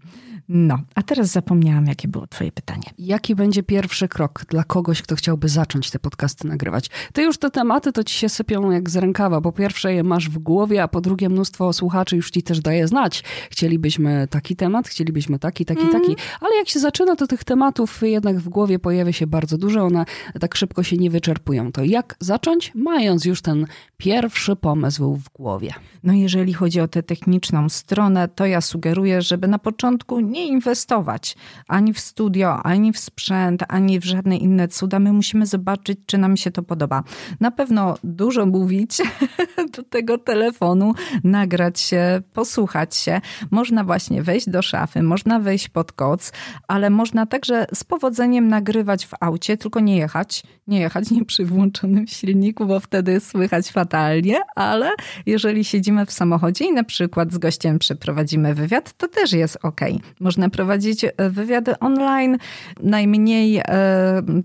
No, 0.50 0.80
a 0.96 1.04
teraz 1.04 1.28
zapomniałam, 1.28 1.88
jakie 1.88 2.08
było 2.08 2.28
Twoje 2.28 2.52
pytanie. 2.52 2.84
Jaki 2.98 3.36
będzie 3.36 3.64
pierwszy 3.64 4.08
krok 4.08 4.46
dla 4.50 4.64
kogoś, 4.64 5.02
kto 5.02 5.16
chciałby 5.16 5.50
zacząć 5.50 5.92
te 5.92 6.00
podcasty 6.00 6.48
nagrywać? 6.48 6.90
Ty 7.14 7.22
już 7.22 7.38
te 7.38 7.50
tematy 7.50 7.92
to 7.92 8.04
ci 8.04 8.16
się 8.16 8.30
sypią 8.30 8.72
jak 8.72 8.90
z 8.90 8.96
rękawa. 8.96 9.42
Po 9.42 9.52
pierwsze 9.52 9.94
je 9.94 10.04
masz 10.04 10.30
w 10.30 10.38
głowie, 10.38 10.84
a 10.84 10.88
po 10.88 11.02
drugie 11.02 11.30
mnóstwo 11.30 11.74
słuchaczy 11.74 12.16
już 12.16 12.32
ci 12.32 12.44
też 12.44 12.60
daje 12.60 12.88
znać. 12.88 13.24
Chcielibyśmy 13.52 14.28
taki 14.30 14.56
temat, 14.56 14.88
chcielibyśmy 14.88 15.40
taki, 15.40 15.66
taki, 15.66 15.82
mm. 15.82 15.94
taki. 15.94 16.16
Ale 16.42 16.56
jak 16.58 16.70
się 16.70 16.80
zaczyna, 16.80 17.16
to 17.16 17.28
tych 17.28 17.44
tematów 17.44 18.02
jednak 18.02 18.40
w 18.40 18.50
głowie 18.50 18.80
pojawia 18.80 19.14
się 19.14 19.28
bardzo 19.28 19.58
dużo. 19.58 19.86
One 19.86 20.06
tak 20.40 20.56
szybko 20.56 20.84
się 20.84 20.98
nie 20.98 21.10
wyczerpują. 21.10 21.72
To 21.72 21.84
jak 21.84 22.16
zacząć, 22.20 22.72
mając 22.76 23.26
już 23.26 23.42
ten 23.42 23.68
pierwszy 23.98 24.56
pomysł 24.56 25.16
w 25.16 25.30
głowie? 25.30 25.74
No 26.04 26.14
jeżeli 26.14 26.54
chodzi 26.54 26.80
o 26.80 26.88
tę 26.88 27.04
techniczną 27.04 27.70
stronę, 27.70 28.28
to 28.28 28.46
ja 28.46 28.62
sugeruję, 28.62 29.22
żeby 29.22 29.48
na 29.48 29.60
początku 29.60 30.20
nie 30.20 30.48
inwestować 30.48 31.36
ani 31.68 31.94
w 31.94 32.00
studio, 32.00 32.64
ani 32.64 32.94
w 32.94 33.00
sprzęt, 33.00 33.64
ani 33.68 34.00
w 34.00 34.06
żadne 34.06 34.38
inne 34.38 34.68
cuda. 34.68 35.00
My 35.00 35.14
musimy 35.14 35.46
zobaczyć, 35.46 36.00
czy 36.06 36.18
nam 36.18 36.38
się 36.38 36.52
to 36.52 36.64
podoba. 36.64 37.04
Na 37.40 37.52
pewno 37.52 37.98
dużo 38.04 38.46
mówić 38.46 38.98
do 39.76 39.84
tego 39.84 40.18
telefonu, 40.18 40.94
nagrać 41.24 41.80
się, 41.80 42.22
posłuchać 42.34 42.96
się. 42.96 43.22
Można 43.52 43.84
właśnie 43.84 44.24
wejść 44.24 44.50
do 44.50 44.62
szafy, 44.62 45.04
można 45.04 45.40
wejść 45.40 45.70
pod 45.70 45.92
koc, 45.92 46.32
ale 46.68 46.90
można 46.90 47.26
także 47.26 47.66
z 47.74 47.84
powodzeniem 47.84 48.48
nagrywać 48.48 49.06
w 49.06 49.14
aucie, 49.20 49.58
tylko 49.58 49.80
nie 49.80 49.98
jechać. 49.98 50.44
Nie 50.68 50.80
jechać 50.80 51.12
nie 51.12 51.26
przy 51.26 51.46
włączonym 51.46 52.08
silniku, 52.08 52.66
bo 52.66 52.80
wtedy 52.80 53.20
słychać 53.20 53.72
fatalnie, 53.72 54.40
ale 54.56 54.92
jeżeli 55.26 55.64
siedzimy 55.64 56.06
w 56.06 56.12
samochodzie 56.12 56.66
i 56.66 56.74
na 56.74 56.84
przykład 56.84 57.34
z 57.34 57.38
gościem 57.38 57.80
przeprowadzimy 57.80 58.56
wywiad, 58.56 58.94
to 58.94 59.08
też 59.08 59.34
jest 59.34 59.58
ok. 59.64 59.82
Można 60.20 60.50
prowadzić 60.50 61.04
e, 61.04 61.30
wywiady 61.30 61.80
online. 61.80 62.38
Najmniej 62.84 63.58
e, 63.58 63.64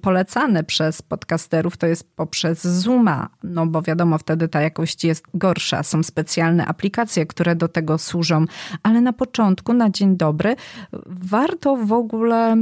polecane 0.03 0.65
przez 0.65 1.03
podcasterów 1.03 1.77
to 1.77 1.87
jest 1.87 2.17
poprzez 2.17 2.63
Zooma, 2.63 3.29
no 3.43 3.67
bo 3.67 3.83
wiadomo, 3.83 4.19
wtedy 4.19 4.49
ta 4.49 4.61
jakość 4.61 5.05
jest 5.05 5.25
gorsza. 5.35 5.83
Są 5.83 6.03
specjalne 6.03 6.67
aplikacje, 6.67 7.27
które 7.27 7.57
do 7.57 7.69
tego 7.69 7.99
służą, 7.99 8.45
ale 8.83 9.01
na 9.01 9.13
początku, 9.13 9.73
na 9.73 9.91
dzień 9.91 10.17
dobry, 10.17 10.57
warto 11.07 11.77
w 11.93 11.95
ogóle 11.95 12.57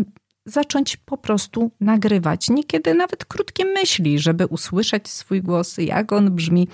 zacząć 0.47 0.97
po 0.97 1.17
prostu 1.19 1.71
nagrywać. 1.81 2.49
Niekiedy 2.49 2.95
nawet 2.95 3.25
krótkie 3.25 3.65
myśli, 3.65 4.19
żeby 4.19 4.47
usłyszeć 4.47 5.09
swój 5.09 5.43
głos, 5.43 5.79
jak 5.79 6.13
on 6.13 6.31
brzmi. 6.31 6.69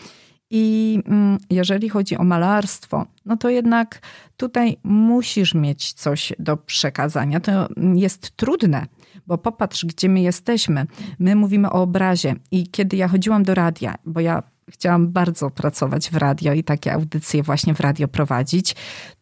I 0.51 0.99
mm, 1.07 1.39
jeżeli 1.51 1.89
chodzi 1.89 2.17
o 2.17 2.25
malarstwo, 2.25 3.07
no 3.25 3.37
to 3.37 3.49
jednak 3.49 4.01
tutaj 4.37 4.77
musisz 4.85 5.55
mieć 5.55 5.93
coś 5.93 6.33
do 6.39 6.57
przekazania. 6.57 7.41
To 7.41 7.69
jest 7.95 8.37
trudne, 8.37 8.87
bo 9.27 9.39
popatrz, 9.39 9.85
gdzie 9.85 10.09
my 10.09 10.21
jesteśmy. 10.21 10.87
My 11.19 11.37
mówimy 11.37 11.71
o 11.71 11.83
obrazie. 11.83 12.35
I 12.51 12.69
kiedy 12.69 12.97
ja 12.97 13.09
chodziłam 13.09 13.43
do 13.43 13.55
radia, 13.55 13.95
bo 14.05 14.21
ja 14.21 14.43
chciałam 14.71 15.09
bardzo 15.09 15.51
pracować 15.51 16.11
w 16.11 16.17
radio 16.17 16.53
i 16.53 16.65
takie 16.65 16.93
audycje 16.93 17.43
właśnie 17.43 17.75
w 17.75 17.81
radio 17.81 18.09
prowadzić, 18.09 18.75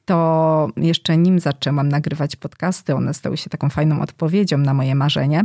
to 0.05 0.69
jeszcze 0.77 1.17
nim 1.17 1.41
zaczęłam 1.41 1.89
nagrywać 1.89 2.37
podcasty, 2.37 2.95
one 2.95 3.15
stały 3.15 3.37
się 3.37 3.51
taką 3.51 3.71
fajną 3.71 4.01
odpowiedzią 4.01 4.59
na 4.59 4.75
moje 4.75 4.95
marzenie, 4.95 5.45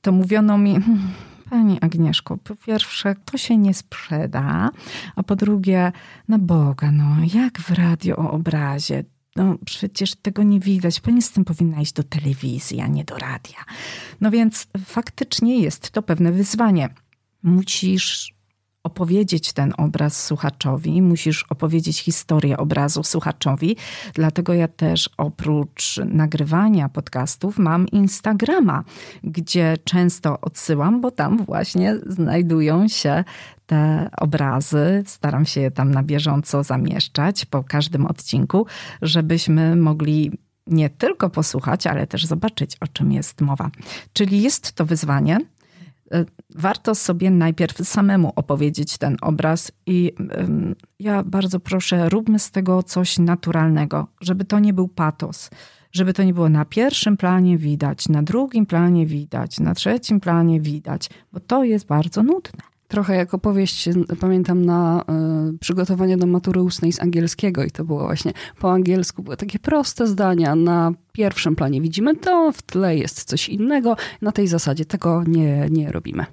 to 0.00 0.12
mówiono 0.12 0.58
mi, 0.58 0.72
hmm, 0.72 1.08
Pani 1.50 1.78
Agnieszko, 1.80 2.36
po 2.36 2.56
pierwsze, 2.56 3.14
to 3.24 3.38
się 3.38 3.56
nie 3.56 3.74
sprzeda, 3.74 4.70
a 5.16 5.22
po 5.22 5.36
drugie, 5.36 5.92
na 6.28 6.38
Boga, 6.38 6.92
no 6.92 7.04
jak 7.34 7.60
w 7.60 7.70
radio 7.70 8.16
o 8.16 8.30
obrazie? 8.30 9.04
No 9.36 9.56
przecież 9.64 10.14
tego 10.14 10.42
nie 10.42 10.60
widać. 10.60 11.00
Pani 11.00 11.22
z 11.22 11.32
tym 11.32 11.44
powinna 11.44 11.80
iść 11.80 11.92
do 11.92 12.02
telewizji, 12.02 12.80
a 12.80 12.86
nie 12.86 13.04
do 13.04 13.18
radia. 13.18 13.64
No 14.20 14.30
więc 14.30 14.66
faktycznie 14.84 15.58
jest 15.58 15.90
to 15.90 16.02
pewne 16.02 16.32
wyzwanie. 16.32 16.88
Musisz 17.42 18.34
opowiedzieć 18.82 19.52
ten 19.52 19.72
obraz 19.76 20.24
słuchaczowi, 20.24 21.02
musisz 21.02 21.44
opowiedzieć 21.50 22.00
historię 22.00 22.56
obrazu 22.56 23.02
słuchaczowi. 23.02 23.76
Dlatego 24.14 24.54
ja 24.54 24.68
też 24.68 25.10
oprócz 25.16 26.00
nagrywania 26.04 26.88
podcastów 26.88 27.58
mam 27.58 27.88
Instagrama, 27.88 28.84
gdzie 29.24 29.76
często 29.84 30.40
odsyłam, 30.40 31.00
bo 31.00 31.10
tam 31.10 31.44
właśnie 31.44 31.96
znajdują 32.06 32.88
się 32.88 33.24
te 33.66 34.10
obrazy. 34.18 35.02
Staram 35.06 35.46
się 35.46 35.60
je 35.60 35.70
tam 35.70 35.90
na 35.90 36.02
bieżąco 36.02 36.62
zamieszczać 36.62 37.44
po 37.44 37.64
każdym 37.64 38.06
odcinku, 38.06 38.66
żebyśmy 39.02 39.76
mogli 39.76 40.32
nie 40.66 40.90
tylko 40.90 41.30
posłuchać, 41.30 41.86
ale 41.86 42.06
też 42.06 42.26
zobaczyć, 42.26 42.76
o 42.80 42.88
czym 42.88 43.12
jest 43.12 43.40
mowa. 43.40 43.70
Czyli 44.12 44.42
jest 44.42 44.72
to 44.72 44.86
wyzwanie, 44.86 45.38
warto 46.54 46.94
sobie 46.94 47.30
najpierw 47.30 47.88
samemu 47.88 48.32
opowiedzieć 48.36 48.98
ten 48.98 49.16
obraz 49.20 49.72
i 49.86 50.12
ja 50.98 51.22
bardzo 51.22 51.60
proszę, 51.60 52.08
róbmy 52.08 52.38
z 52.38 52.50
tego 52.50 52.82
coś 52.82 53.18
naturalnego, 53.18 54.06
żeby 54.20 54.44
to 54.44 54.58
nie 54.58 54.72
był 54.72 54.88
patos, 54.88 55.50
żeby 55.92 56.12
to 56.12 56.22
nie 56.22 56.34
było 56.34 56.48
na 56.48 56.64
pierwszym 56.64 57.16
planie 57.16 57.58
widać, 57.58 58.08
na 58.08 58.22
drugim 58.22 58.66
planie 58.66 59.06
widać, 59.06 59.60
na 59.60 59.74
trzecim 59.74 60.20
planie 60.20 60.60
widać, 60.60 61.10
bo 61.32 61.40
to 61.40 61.64
jest 61.64 61.86
bardzo 61.86 62.22
nudne. 62.22 62.60
Trochę 62.88 63.16
jak 63.16 63.34
opowieść, 63.34 63.88
pamiętam 64.20 64.64
na 64.64 65.04
y, 65.54 65.58
przygotowanie 65.58 66.16
do 66.16 66.26
matury 66.26 66.62
ustnej 66.62 66.92
z 66.92 67.00
angielskiego 67.00 67.64
i 67.64 67.70
to 67.70 67.84
było 67.84 68.00
właśnie 68.00 68.32
po 68.58 68.72
angielsku, 68.72 69.22
były 69.22 69.36
takie 69.36 69.58
proste 69.58 70.06
zdania. 70.06 70.54
Na 70.54 70.92
pierwszym 71.20 71.56
planie 71.56 71.80
widzimy 71.80 72.16
to, 72.16 72.52
w 72.52 72.62
tle 72.62 72.96
jest 72.96 73.24
coś 73.24 73.48
innego. 73.48 73.96
Na 74.22 74.32
tej 74.32 74.46
zasadzie 74.46 74.84
tego 74.84 75.22
nie, 75.26 75.66
nie 75.70 75.92
robimy. 75.92 76.26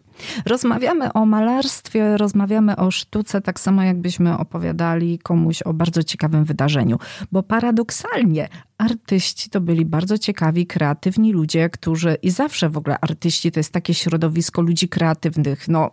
Rozmawiamy 0.46 1.14
o 1.14 1.26
malarstwie, 1.26 2.18
rozmawiamy 2.18 2.76
o 2.76 2.92
sztuce, 2.92 3.42
tak 3.42 3.60
samo 3.60 3.84
jakbyśmy 3.84 4.38
opowiadali 4.38 5.20
komuś 5.20 5.62
o 5.62 5.74
bardzo 5.74 6.04
ciekawym 6.04 6.46
wydarzeniu. 6.46 6.98
Bo 7.32 7.44
paradoksalnie 7.44 8.50
artyści 8.78 9.50
to 9.50 9.62
byli 9.62 9.86
bardzo 9.86 10.18
ciekawi, 10.18 10.68
kreatywni 10.68 11.34
ludzie, 11.34 11.70
którzy 11.70 12.18
i 12.22 12.30
zawsze 12.30 12.70
w 12.70 12.78
ogóle 12.78 12.98
artyści 13.02 13.52
to 13.52 13.60
jest 13.60 13.74
takie 13.74 13.94
środowisko 13.94 14.62
ludzi 14.62 14.90
kreatywnych. 14.90 15.68
No, 15.68 15.92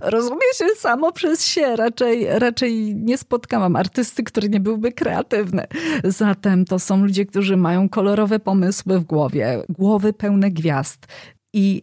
rozumie 0.00 0.46
się 0.58 0.64
samo 0.76 1.12
przez 1.12 1.46
się. 1.46 1.76
Raczej, 1.76 2.26
raczej 2.38 2.96
nie 2.96 3.18
spotkałam 3.18 3.76
artysty, 3.76 4.22
który 4.22 4.48
nie 4.48 4.60
byłby 4.60 4.92
kreatywny. 4.92 5.66
Zatem 6.04 6.64
to 6.64 6.78
są 6.78 7.04
ludzie, 7.04 7.26
którzy 7.26 7.56
mają 7.56 7.88
kolorowe 8.16 8.40
pomysły 8.40 9.00
w 9.00 9.04
głowie, 9.04 9.62
głowy 9.68 10.12
pełne 10.12 10.50
gwiazd. 10.50 11.06
I 11.52 11.82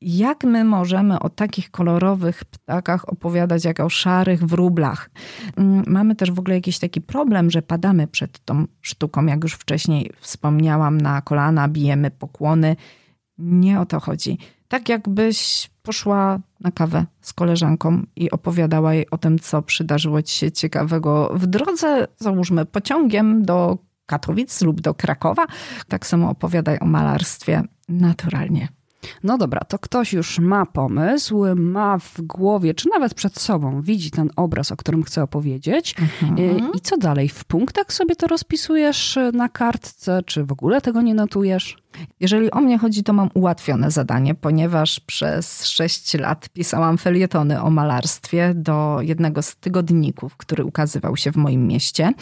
jak 0.00 0.44
my 0.44 0.64
możemy 0.64 1.20
o 1.20 1.28
takich 1.28 1.70
kolorowych 1.70 2.44
ptakach 2.44 3.08
opowiadać 3.08 3.64
jak 3.64 3.80
o 3.80 3.88
szarych 3.88 4.44
wróblach? 4.44 5.10
Mm, 5.56 5.82
mamy 5.86 6.14
też 6.14 6.32
w 6.32 6.38
ogóle 6.38 6.54
jakiś 6.54 6.78
taki 6.78 7.00
problem, 7.00 7.50
że 7.50 7.62
padamy 7.62 8.06
przed 8.06 8.44
tą 8.44 8.64
sztuką, 8.80 9.26
jak 9.26 9.42
już 9.42 9.54
wcześniej 9.54 10.10
wspomniałam, 10.20 11.00
na 11.00 11.22
kolana, 11.22 11.68
bijemy 11.68 12.10
pokłony. 12.10 12.76
Nie 13.38 13.80
o 13.80 13.86
to 13.86 14.00
chodzi. 14.00 14.38
Tak 14.68 14.88
jakbyś 14.88 15.70
poszła 15.82 16.40
na 16.60 16.70
kawę 16.70 17.06
z 17.20 17.32
koleżanką 17.32 18.02
i 18.16 18.30
opowiadała 18.30 18.94
jej 18.94 19.10
o 19.10 19.18
tym, 19.18 19.38
co 19.38 19.62
przydarzyło 19.62 20.22
ci 20.22 20.38
się 20.38 20.52
ciekawego 20.52 21.30
w 21.34 21.46
drodze, 21.46 22.06
załóżmy, 22.18 22.66
pociągiem 22.66 23.42
do 23.42 23.89
Katowic 24.10 24.60
lub 24.60 24.80
do 24.80 24.94
Krakowa. 24.94 25.46
Tak 25.88 26.06
samo 26.06 26.30
opowiadaj 26.30 26.78
o 26.80 26.86
malarstwie 26.86 27.62
naturalnie. 27.88 28.68
No 29.22 29.38
dobra, 29.38 29.60
to 29.60 29.78
ktoś 29.78 30.12
już 30.12 30.38
ma 30.38 30.66
pomysł, 30.66 31.44
ma 31.56 31.98
w 31.98 32.20
głowie, 32.20 32.74
czy 32.74 32.88
nawet 32.88 33.14
przed 33.14 33.38
sobą 33.38 33.82
widzi 33.82 34.10
ten 34.10 34.30
obraz, 34.36 34.72
o 34.72 34.76
którym 34.76 35.02
chce 35.02 35.22
opowiedzieć. 35.22 35.94
Mhm. 36.22 36.72
I 36.74 36.80
co 36.80 36.96
dalej? 36.96 37.28
W 37.28 37.44
punktach 37.44 37.92
sobie 37.92 38.16
to 38.16 38.26
rozpisujesz 38.26 39.18
na 39.32 39.48
kartce, 39.48 40.22
czy 40.22 40.44
w 40.44 40.52
ogóle 40.52 40.80
tego 40.80 41.02
nie 41.02 41.14
notujesz? 41.14 41.76
Jeżeli 42.20 42.50
o 42.50 42.60
mnie 42.60 42.78
chodzi, 42.78 43.02
to 43.02 43.12
mam 43.12 43.30
ułatwione 43.34 43.90
zadanie, 43.90 44.34
ponieważ 44.34 45.00
przez 45.00 45.66
sześć 45.66 46.14
lat 46.14 46.48
pisałam 46.48 46.98
felietony 46.98 47.62
o 47.62 47.70
malarstwie 47.70 48.52
do 48.54 48.98
jednego 49.00 49.42
z 49.42 49.56
tygodników, 49.56 50.36
który 50.36 50.64
ukazywał 50.64 51.16
się 51.16 51.32
w 51.32 51.36
moim 51.36 51.66
mieście. 51.66 52.12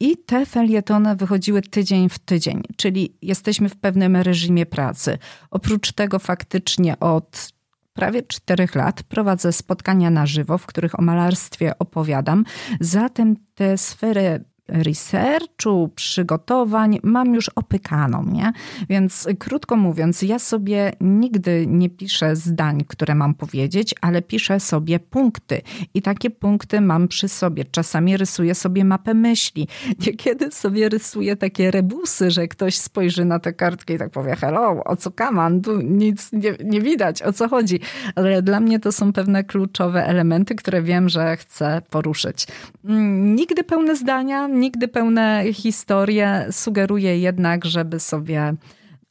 I 0.00 0.16
te 0.16 0.46
felietony 0.46 1.16
wychodziły 1.16 1.62
tydzień 1.62 2.08
w 2.08 2.18
tydzień, 2.18 2.62
czyli 2.76 3.16
jesteśmy 3.22 3.68
w 3.68 3.76
pewnym 3.76 4.16
reżimie 4.16 4.66
pracy. 4.66 5.18
Oprócz 5.50 5.92
tego 5.92 6.18
faktycznie 6.18 6.98
od 6.98 7.54
prawie 7.92 8.22
czterech 8.22 8.74
lat 8.74 9.02
prowadzę 9.02 9.52
spotkania 9.52 10.10
na 10.10 10.26
żywo, 10.26 10.58
w 10.58 10.66
których 10.66 10.98
o 10.98 11.02
malarstwie 11.02 11.78
opowiadam. 11.78 12.44
Zatem 12.80 13.36
te 13.54 13.78
sfery 13.78 14.44
researchu, 14.68 15.90
przygotowań 15.94 16.98
mam 17.02 17.34
już 17.34 17.48
opykaną, 17.48 18.24
nie? 18.32 18.52
Więc 18.88 19.28
krótko 19.38 19.76
mówiąc, 19.76 20.22
ja 20.22 20.38
sobie 20.38 20.92
nigdy 21.00 21.66
nie 21.68 21.90
piszę 21.90 22.36
zdań, 22.36 22.84
które 22.88 23.14
mam 23.14 23.34
powiedzieć, 23.34 23.94
ale 24.00 24.22
piszę 24.22 24.60
sobie 24.60 24.98
punkty 24.98 25.60
i 25.94 26.02
takie 26.02 26.30
punkty 26.30 26.80
mam 26.80 27.08
przy 27.08 27.28
sobie. 27.28 27.64
Czasami 27.64 28.16
rysuję 28.16 28.54
sobie 28.54 28.84
mapę 28.84 29.14
myśli. 29.14 29.68
Niekiedy 30.06 30.50
sobie 30.50 30.88
rysuję 30.88 31.36
takie 31.36 31.70
rebusy, 31.70 32.30
że 32.30 32.48
ktoś 32.48 32.78
spojrzy 32.78 33.24
na 33.24 33.38
tę 33.38 33.52
kartkę 33.52 33.94
i 33.94 33.98
tak 33.98 34.10
powie 34.10 34.36
hello, 34.36 34.84
o 34.84 34.96
co 34.96 35.10
kaman, 35.10 35.60
tu 35.60 35.80
nic 35.80 36.32
nie, 36.32 36.54
nie 36.64 36.80
widać, 36.80 37.22
o 37.22 37.32
co 37.32 37.48
chodzi. 37.48 37.80
Ale 38.14 38.42
dla 38.42 38.60
mnie 38.60 38.80
to 38.80 38.92
są 38.92 39.12
pewne 39.12 39.44
kluczowe 39.44 40.06
elementy, 40.06 40.54
które 40.54 40.82
wiem, 40.82 41.08
że 41.08 41.36
chcę 41.36 41.82
poruszyć. 41.90 42.46
Mm, 42.84 43.36
nigdy 43.36 43.64
pełne 43.64 43.96
zdania, 43.96 44.48
nigdy 44.54 44.88
pełne 44.88 45.44
historie. 45.52 46.46
Sugeruję 46.50 47.18
jednak, 47.18 47.64
żeby 47.64 48.00
sobie 48.00 48.54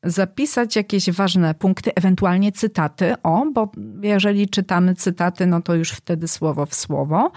zapisać 0.04 0.76
jakieś 0.76 1.12
ważne 1.12 1.54
punkty, 1.54 1.96
ewentualnie 1.96 2.52
cytaty. 2.52 3.14
O, 3.24 3.46
bo 3.54 3.72
jeżeli 4.02 4.50
czytamy 4.50 4.96
cytaty, 4.96 5.46
no 5.46 5.62
to 5.62 5.76
już 5.76 5.92
wtedy 5.92 6.28
słowo 6.28 6.66
w 6.66 6.76
słowo. 6.76 7.32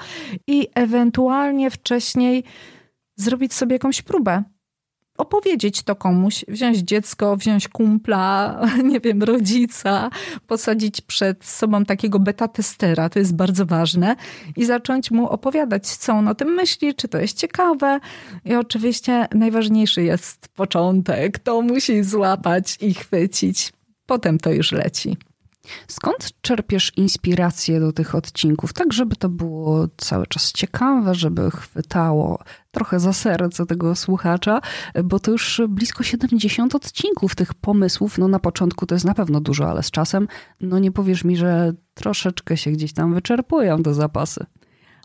I 0.47 0.69
ewentualnie 0.75 1.71
wcześniej 1.71 2.45
zrobić 3.17 3.55
sobie 3.55 3.75
jakąś 3.75 4.03
próbę 4.03 4.43
opowiedzieć 5.17 5.83
to 5.83 5.97
komuś, 5.97 6.45
wziąć 6.49 6.79
dziecko, 6.79 7.37
wziąć 7.37 7.69
kumpla, 7.69 8.61
nie 8.93 9.01
wiem, 9.01 9.23
rodzica, 9.23 10.11
posadzić 10.47 11.01
przed 11.01 11.45
sobą 11.45 11.85
takiego 11.85 12.19
beta-testera, 12.19 13.09
to 13.09 13.19
jest 13.19 13.35
bardzo 13.35 13.67
ważne, 13.67 14.17
i 14.57 14.65
zacząć 14.65 15.11
mu 15.11 15.29
opowiadać, 15.29 15.87
co 15.87 16.13
on 16.13 16.29
o 16.29 16.35
tym 16.35 16.49
myśli, 16.49 16.95
czy 16.95 17.09
to 17.09 17.19
jest 17.19 17.39
ciekawe. 17.39 18.01
I 18.45 18.55
oczywiście 18.55 19.29
najważniejszy 19.35 20.03
jest 20.03 20.49
początek, 20.49 21.39
to 21.39 21.63
musi 21.63 22.05
złapać 22.05 22.79
i 22.81 22.95
chwycić. 22.95 23.73
Potem 24.07 24.39
to 24.39 24.53
już 24.53 24.73
leci. 24.73 25.17
Skąd 25.89 26.41
czerpiesz 26.41 26.93
inspirację 26.97 27.81
do 27.81 27.93
tych 27.93 28.15
odcinków, 28.15 28.73
tak 28.73 28.93
żeby 28.93 29.17
to 29.17 29.29
było 29.29 29.89
cały 29.97 30.27
czas 30.27 30.53
ciekawe, 30.53 31.15
żeby 31.15 31.51
chwytało 31.51 32.39
trochę 32.71 33.01
za 33.01 33.13
serce 33.13 33.67
tego 33.67 33.97
słuchacza, 33.97 34.61
bo 35.05 35.21
to 35.21 35.31
już 35.31 35.61
blisko 35.69 36.03
70 36.03 36.75
odcinków 36.75 37.35
tych 37.35 37.55
pomysłów. 37.55 38.19
No 38.19 38.29
na 38.29 38.39
początku 38.39 38.87
to 38.87 38.95
jest 38.95 39.05
na 39.05 39.15
pewno 39.15 39.41
dużo, 39.41 39.71
ale 39.71 39.83
z 39.83 39.91
czasem, 39.91 40.29
no 40.61 40.79
nie 40.79 40.93
powiesz 40.93 41.25
mi, 41.25 41.37
że 41.37 41.73
troszeczkę 41.95 42.57
się 42.57 42.71
gdzieś 42.71 42.93
tam 42.93 43.15
wyczerpują 43.15 43.83
te 43.83 43.95
zapasy. 43.95 44.47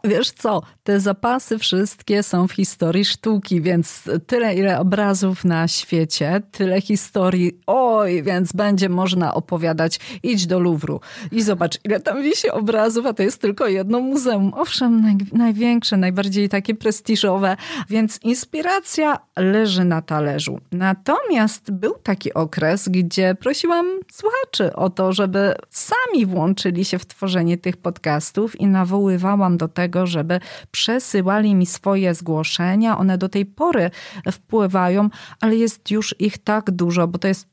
Wiesz 0.04 0.32
co, 0.32 0.62
te 0.84 1.00
zapasy 1.00 1.58
wszystkie 1.58 2.24
są 2.24 2.48
w 2.48 2.52
historii 2.52 3.06
sztuki, 3.06 3.62
więc 3.62 4.04
tyle 4.28 4.56
ile 4.56 4.80
obrazów 4.80 5.46
na 5.46 5.68
świecie, 5.68 6.42
tyle 6.52 6.82
historii, 6.82 7.60
oj, 7.68 8.24
więc 8.24 8.54
będzie 8.54 8.90
można 8.90 9.34
opowiadać, 9.34 10.00
idź 10.24 10.48
do 10.48 10.60
Luwru 10.60 11.00
i 11.32 11.42
zobacz 11.42 11.80
ile 11.84 12.00
tam 12.00 12.24
wisi 12.24 12.50
obrazów, 12.50 13.06
a 13.06 13.14
to 13.14 13.24
jest 13.24 13.42
tylko 13.42 13.68
jedno 13.68 14.00
muzeum. 14.00 14.52
Owszem, 14.56 15.02
naj, 15.02 15.16
największe, 15.34 15.98
najbardziej 15.98 16.50
takie 16.50 16.76
prestiżowe, 16.76 17.58
więc 17.90 18.20
inspiracja 18.24 19.20
leży 19.38 19.84
na 19.84 20.02
talerzu. 20.02 20.60
Natomiast 20.72 21.72
był 21.72 21.94
taki 22.04 22.34
okres, 22.34 22.90
gdzie 22.90 23.36
prosiłam 23.36 23.86
słuchaczy 24.12 24.76
o 24.76 24.90
to, 24.90 25.14
żeby 25.14 25.56
sami 25.70 26.26
włączyli 26.26 26.86
się 26.86 27.00
w 27.00 27.06
tworzenie 27.06 27.58
tych 27.58 27.78
podcastów 27.78 28.60
i 28.60 28.68
nawoływałam 28.68 29.58
do 29.58 29.68
tego, 29.68 29.91
tego, 29.92 30.08
żeby 30.08 30.40
przesyłali 30.72 31.56
mi 31.56 31.66
swoje 31.66 32.14
zgłoszenia. 32.14 32.98
One 32.98 33.18
do 33.18 33.30
tej 33.30 33.46
pory 33.46 33.92
wpływają, 34.32 35.10
ale 35.40 35.56
jest 35.56 35.92
już 35.92 36.16
ich 36.20 36.38
tak 36.38 36.72
dużo, 36.72 37.08
bo 37.08 37.20
to 37.20 37.28
jest 37.28 37.51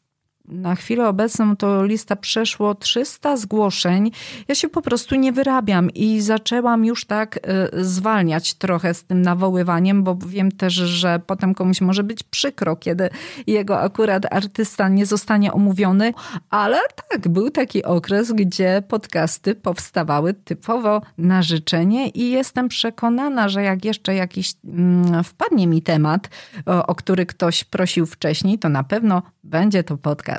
na 0.49 0.75
chwilę 0.75 1.09
obecną 1.09 1.57
to 1.57 1.85
lista 1.85 2.17
przeszło 2.17 2.75
300 2.75 3.37
zgłoszeń. 3.37 4.11
Ja 4.49 4.55
się 4.55 4.69
po 4.69 4.83
prostu 4.83 5.15
nie 5.15 5.33
wyrabiam 5.33 5.91
i 5.91 6.21
zaczęłam 6.21 6.85
już 6.85 7.05
tak 7.05 7.37
y, 7.37 7.85
zwalniać 7.85 8.55
trochę 8.55 8.95
z 8.95 9.05
tym 9.05 9.23
nawoływaniem, 9.23 10.03
bo 10.03 10.17
wiem 10.27 10.53
też, 10.53 10.75
że 10.75 11.21
potem 11.27 11.55
komuś 11.55 11.81
może 11.81 12.03
być 12.03 12.23
przykro, 12.23 12.77
kiedy 12.77 13.11
jego 13.47 13.81
akurat 13.81 14.33
artysta 14.33 14.89
nie 14.89 15.07
zostanie 15.07 15.53
omówiony, 15.53 16.15
ale 16.51 16.79
tak, 17.11 17.29
był 17.29 17.51
taki 17.51 17.85
okres, 17.85 18.33
gdzie 18.33 18.83
podcasty 18.89 19.55
powstawały 19.55 20.35
typowo 20.35 21.03
na 21.19 21.43
życzenie 21.43 22.09
i 22.09 22.31
jestem 22.31 22.69
przekonana, 22.69 23.49
że 23.49 23.63
jak 23.63 23.85
jeszcze 23.85 24.15
jakiś 24.15 24.55
mm, 24.65 25.25
wpadnie 25.25 25.67
mi 25.67 25.83
temat, 25.83 26.29
o, 26.67 26.87
o 26.87 26.95
który 26.95 27.27
ktoś 27.27 27.65
prosił 27.65 28.07
wcześniej, 28.07 28.59
to 28.59 28.69
na 28.69 28.85
pewno 28.85 29.23
będzie 29.45 29.85
to 29.85 29.97
podcast 29.97 30.38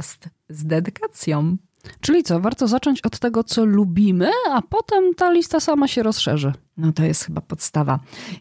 z 0.50 0.66
dedykacją. 0.66 1.58
Czyli 2.02 2.24
co, 2.24 2.40
warto 2.40 2.68
zacząć 2.68 3.02
od 3.02 3.20
tego, 3.20 3.44
co 3.44 3.66
lubimy, 3.66 4.32
a 4.52 4.62
potem 4.62 5.14
ta 5.16 5.32
lista 5.32 5.60
sama 5.60 5.88
się 5.88 6.04
rozszerzy. 6.04 6.54
No 6.78 6.92
to 6.92 7.04
jest 7.04 7.24
chyba 7.24 7.42
podstawa. 7.42 8.00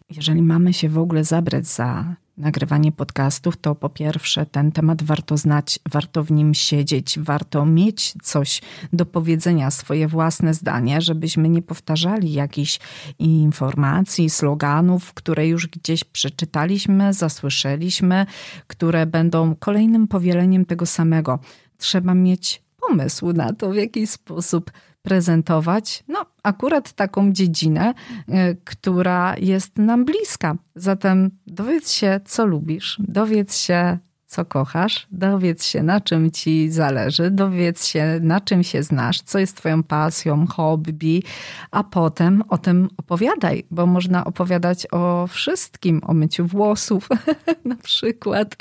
Jeżeli 0.09 0.41
mamy 0.41 0.73
się 0.73 0.89
w 0.89 0.97
ogóle 0.97 1.23
zabrać 1.23 1.67
za 1.67 2.15
nagrywanie 2.39 2.91
podcastów, 2.91 3.57
to 3.57 3.75
po 3.75 3.89
pierwsze 3.89 4.45
ten 4.45 4.71
temat 4.71 5.03
warto 5.03 5.37
znać, 5.37 5.79
warto 5.91 6.23
w 6.23 6.31
nim 6.31 6.53
siedzieć, 6.53 7.19
warto 7.19 7.65
mieć 7.65 8.13
coś 8.23 8.61
do 8.93 9.05
powiedzenia, 9.05 9.71
swoje 9.71 10.07
własne 10.07 10.53
zdanie, 10.53 11.01
żebyśmy 11.01 11.49
nie 11.49 11.61
powtarzali 11.61 12.33
jakichś 12.33 12.79
informacji, 13.19 14.29
sloganów, 14.29 15.13
które 15.13 15.47
już 15.47 15.67
gdzieś 15.67 16.03
przeczytaliśmy, 16.03 17.13
zasłyszeliśmy, 17.13 18.25
które 18.67 19.05
będą 19.05 19.55
kolejnym 19.55 20.07
powieleniem 20.07 20.65
tego 20.65 20.85
samego. 20.85 21.39
Trzeba 21.77 22.13
mieć 22.13 22.61
pomysł 22.89 23.33
na 23.33 23.53
to, 23.53 23.71
w 23.71 23.75
jaki 23.75 24.07
sposób 24.07 24.71
prezentować, 25.09 26.03
no 26.07 26.25
akurat 26.43 26.93
taką 26.93 27.31
dziedzinę, 27.31 27.93
e, 28.27 28.55
która 28.55 29.35
jest 29.37 29.77
nam 29.77 30.05
bliska. 30.05 30.55
Zatem 30.75 31.31
dowiedz 31.47 31.91
się, 31.91 32.19
co 32.25 32.45
lubisz, 32.45 32.97
dowiedz 32.99 33.57
się, 33.57 33.97
co 34.25 34.45
kochasz, 34.45 35.07
dowiedz 35.11 35.65
się, 35.65 35.83
na 35.83 36.01
czym 36.01 36.31
ci 36.31 36.71
zależy, 36.71 37.31
dowiedz 37.31 37.85
się, 37.85 38.19
na 38.21 38.41
czym 38.41 38.63
się 38.63 38.83
znasz, 38.83 39.21
co 39.21 39.39
jest 39.39 39.57
twoją 39.57 39.83
pasją, 39.83 40.47
hobby, 40.47 41.23
a 41.71 41.83
potem 41.83 42.43
o 42.49 42.57
tym 42.57 42.89
opowiadaj, 42.97 43.63
bo 43.71 43.85
można 43.85 44.25
opowiadać 44.25 44.87
o 44.91 45.27
wszystkim, 45.27 46.01
o 46.03 46.13
myciu 46.13 46.45
włosów 46.45 47.09
na 47.65 47.75
przykład, 47.75 48.55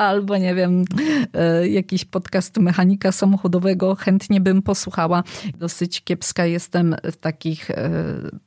albo 0.00 0.36
nie 0.36 0.54
wiem, 0.54 0.84
e, 1.34 1.68
jakiś 1.68 2.04
podcast 2.04 2.58
mechanika 2.58 3.12
samochodowego 3.12 3.94
chętnie 3.94 4.40
bym 4.40 4.62
posłuchała. 4.62 5.22
Dosyć 5.58 6.04
kiepska 6.04 6.46
jestem 6.46 6.96
w 7.04 7.16
takich 7.16 7.70
e, 7.70 7.90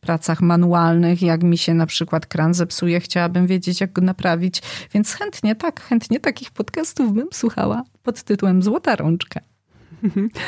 pracach 0.02 0.42
manualnych, 0.42 1.22
jak 1.22 1.44
mi 1.44 1.58
się 1.58 1.74
na 1.74 1.86
przykład 1.86 2.26
kran 2.26 2.54
zepsuje, 2.54 3.00
chciałabym 3.00 3.48
wiedzieć, 3.48 3.82
jak 3.82 3.92
go 3.92 4.02
naprawić, 4.02 4.62
więc 4.94 5.14
chętnie, 5.14 5.56
tak, 5.56 5.82
chętnie 5.82 6.20
takich 6.20 6.52
podcastów 6.52 7.14
bym 7.14 7.28
słuchała 7.34 7.84
pod 8.04 8.24
tytułem 8.24 8.64
Złota 8.64 8.96
Rączka. 8.96 9.53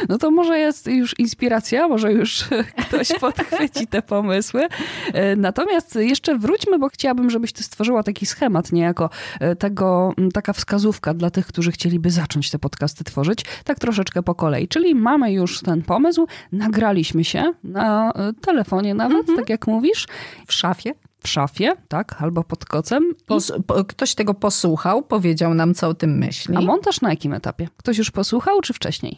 No 0.09 0.17
to 0.17 0.31
może 0.31 0.59
jest 0.59 0.87
już 0.87 1.19
inspiracja, 1.19 1.87
może 1.87 2.13
już 2.13 2.43
ktoś 2.87 3.13
podchwyci 3.19 3.87
te 3.87 4.01
pomysły. 4.01 4.67
E, 5.13 5.35
natomiast 5.35 5.95
jeszcze 5.95 6.37
wróćmy, 6.37 6.79
bo 6.79 6.89
chciałabym, 6.89 7.29
żebyś 7.29 7.53
ty 7.53 7.63
stworzyła 7.63 8.03
taki 8.03 8.25
schemat 8.25 8.71
niejako 8.71 9.09
e, 9.39 9.55
tego, 9.55 10.13
taka 10.33 10.53
wskazówka 10.53 11.13
dla 11.13 11.29
tych, 11.29 11.47
którzy 11.47 11.71
chcieliby 11.71 12.11
zacząć 12.11 12.51
te 12.51 12.59
podcasty 12.59 13.03
tworzyć, 13.03 13.45
tak 13.63 13.79
troszeczkę 13.79 14.23
po 14.23 14.35
kolei. 14.35 14.67
Czyli 14.67 14.95
mamy 14.95 15.33
już 15.33 15.61
ten 15.61 15.81
pomysł, 15.81 16.27
nagraliśmy 16.51 17.23
się 17.23 17.53
na 17.63 18.11
e, 18.11 18.33
telefonie 18.41 18.93
nawet, 18.93 19.19
mhm. 19.19 19.37
tak 19.37 19.49
jak 19.49 19.67
mówisz. 19.67 20.07
W 20.47 20.53
szafie 20.53 20.93
w 21.25 21.29
szafie, 21.29 21.75
tak, 21.87 22.15
albo 22.21 22.43
pod 22.43 22.65
kocem. 22.65 23.15
Pos, 23.25 23.51
po, 23.67 23.85
ktoś 23.85 24.15
tego 24.15 24.33
posłuchał, 24.33 25.03
powiedział 25.03 25.53
nam, 25.53 25.73
co 25.73 25.87
o 25.87 25.93
tym 25.93 26.17
myśli. 26.17 26.55
A 26.55 26.61
montaż 26.61 27.01
na 27.01 27.09
jakim 27.09 27.33
etapie? 27.33 27.67
Ktoś 27.77 27.97
już 27.97 28.11
posłuchał, 28.11 28.61
czy 28.61 28.73
wcześniej? 28.73 29.17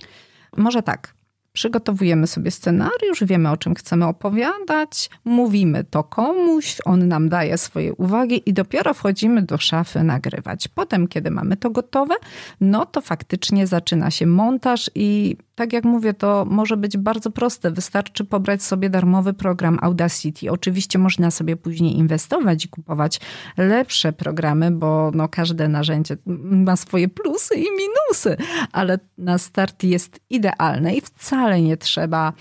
Może 0.57 0.83
tak. 0.83 1.13
Przygotowujemy 1.53 2.27
sobie 2.27 2.51
scenariusz, 2.51 3.23
wiemy 3.23 3.51
o 3.51 3.57
czym 3.57 3.75
chcemy 3.75 4.05
opowiadać, 4.05 5.09
mówimy 5.25 5.83
to 5.83 6.03
komuś, 6.03 6.77
on 6.85 7.07
nam 7.07 7.29
daje 7.29 7.57
swoje 7.57 7.93
uwagi 7.93 8.49
i 8.49 8.53
dopiero 8.53 8.93
wchodzimy 8.93 9.41
do 9.41 9.57
szafy 9.57 10.03
nagrywać. 10.03 10.67
Potem, 10.67 11.07
kiedy 11.07 11.31
mamy 11.31 11.57
to 11.57 11.69
gotowe, 11.69 12.15
no 12.61 12.85
to 12.85 13.01
faktycznie 13.01 13.67
zaczyna 13.67 14.11
się 14.11 14.25
montaż 14.25 14.91
i 14.95 15.37
tak 15.57 15.73
jak 15.73 15.83
mówię, 15.83 16.13
to 16.13 16.45
może 16.49 16.77
być 16.77 16.97
bardzo 16.97 17.31
proste. 17.31 17.71
Wystarczy 17.71 18.25
pobrać 18.25 18.63
sobie 18.63 18.89
darmowy 18.89 19.33
program 19.33 19.79
Audacity. 19.81 20.51
Oczywiście 20.51 20.99
można 20.99 21.31
sobie 21.31 21.55
później 21.55 21.97
inwestować 21.97 22.65
i 22.65 22.69
kupować 22.69 23.19
lepsze 23.57 24.13
programy, 24.13 24.71
bo 24.71 25.11
no 25.13 25.29
każde 25.29 25.67
narzędzie 25.67 26.17
ma 26.65 26.75
swoje 26.75 27.07
plusy 27.07 27.55
i 27.55 27.65
minusy, 27.71 28.37
ale 28.71 28.99
na 29.17 29.37
start 29.37 29.83
jest 29.83 30.19
idealne 30.29 30.95
i 30.95 31.01
wcale 31.01 31.61
nie 31.61 31.77
trzeba 31.77 32.33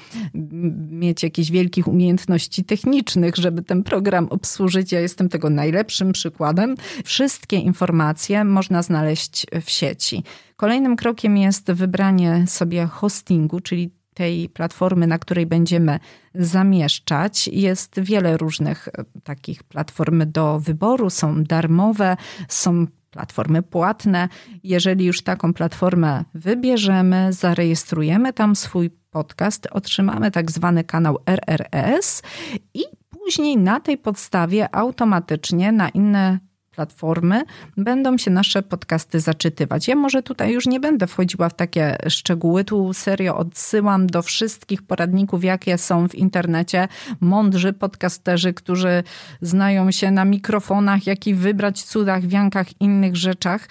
mieć 0.91 1.23
jakichś 1.23 1.51
wielkich 1.51 1.89
umiejętności 1.89 2.65
technicznych, 2.65 3.37
żeby 3.37 3.63
ten 3.63 3.83
program 3.83 4.27
obsłużyć. 4.31 4.93
Ja 4.93 5.01
jestem 5.01 5.29
tego 5.29 5.51
najlepszym 5.51 6.13
przykładem. 6.13 6.75
Wszystkie 7.05 7.57
informacje 7.57 8.45
można 8.45 8.83
znaleźć 8.83 9.47
w 9.65 9.71
sieci. 9.71 10.23
Kolejnym 10.57 10.97
krokiem 10.97 11.37
jest 11.37 11.73
wybranie 11.73 12.45
sobie 12.47 12.87
hostingu, 12.87 13.61
czyli 13.61 13.91
tej 14.15 14.49
platformy, 14.49 15.07
na 15.07 15.19
której 15.19 15.47
będziemy 15.47 15.99
zamieszczać. 16.35 17.49
Jest 17.49 18.01
wiele 18.01 18.37
różnych 18.37 18.89
e, 18.89 19.05
takich 19.25 19.65
platform 19.65 20.23
do 20.27 20.61
wyboru, 20.61 21.11
są 21.11 21.45
darmowe, 21.45 22.17
są 22.49 22.87
platformy 23.11 23.63
płatne. 23.63 24.29
Jeżeli 24.63 25.05
już 25.05 25.23
taką 25.23 25.55
platformę 25.55 26.25
wybierzemy, 26.35 27.33
zarejestrujemy 27.33 28.33
tam 28.33 28.57
swój 28.57 28.91
podcast, 29.11 29.69
otrzymamy 29.71 30.31
tak 30.31 30.51
zwany 30.51 30.85
kanał 30.85 31.19
RRS 31.27 32.23
i 32.75 32.83
później 33.11 33.57
na 33.57 33.81
tej 33.81 33.99
podstawie 33.99 34.75
automatycznie 34.75 35.73
na 35.73 35.89
inne 35.89 36.39
platformy 36.77 37.43
będą 37.77 38.19
się 38.19 38.31
nasze 38.31 38.63
podcasty 38.63 39.21
zaczytywać. 39.21 39.89
Ja 39.89 39.97
może 39.97 40.23
tutaj 40.23 40.53
już 40.53 40.67
nie 40.67 40.81
będę 40.81 41.07
wchodziła 41.07 41.49
w 41.49 41.55
takie 41.55 41.97
szczegóły, 42.09 42.65
tu 42.65 42.93
serio 42.93 43.37
odsyłam 43.37 44.07
do 44.07 44.23
wszystkich 44.23 44.83
poradników, 44.83 45.45
jakie 45.45 45.79
są 45.79 46.09
w 46.09 46.15
internecie. 46.15 46.89
Mądrzy 47.21 47.73
podcasterzy, 47.73 48.55
którzy 48.55 49.03
znają 49.41 49.91
się 49.91 50.11
na 50.11 50.25
mikrofonach, 50.25 51.07
jak 51.07 51.27
i 51.27 51.35
wybrać 51.35 51.83
cudach, 51.83 52.27
wiankach, 52.27 52.81
innych 52.81 53.17
rzeczach. 53.17 53.69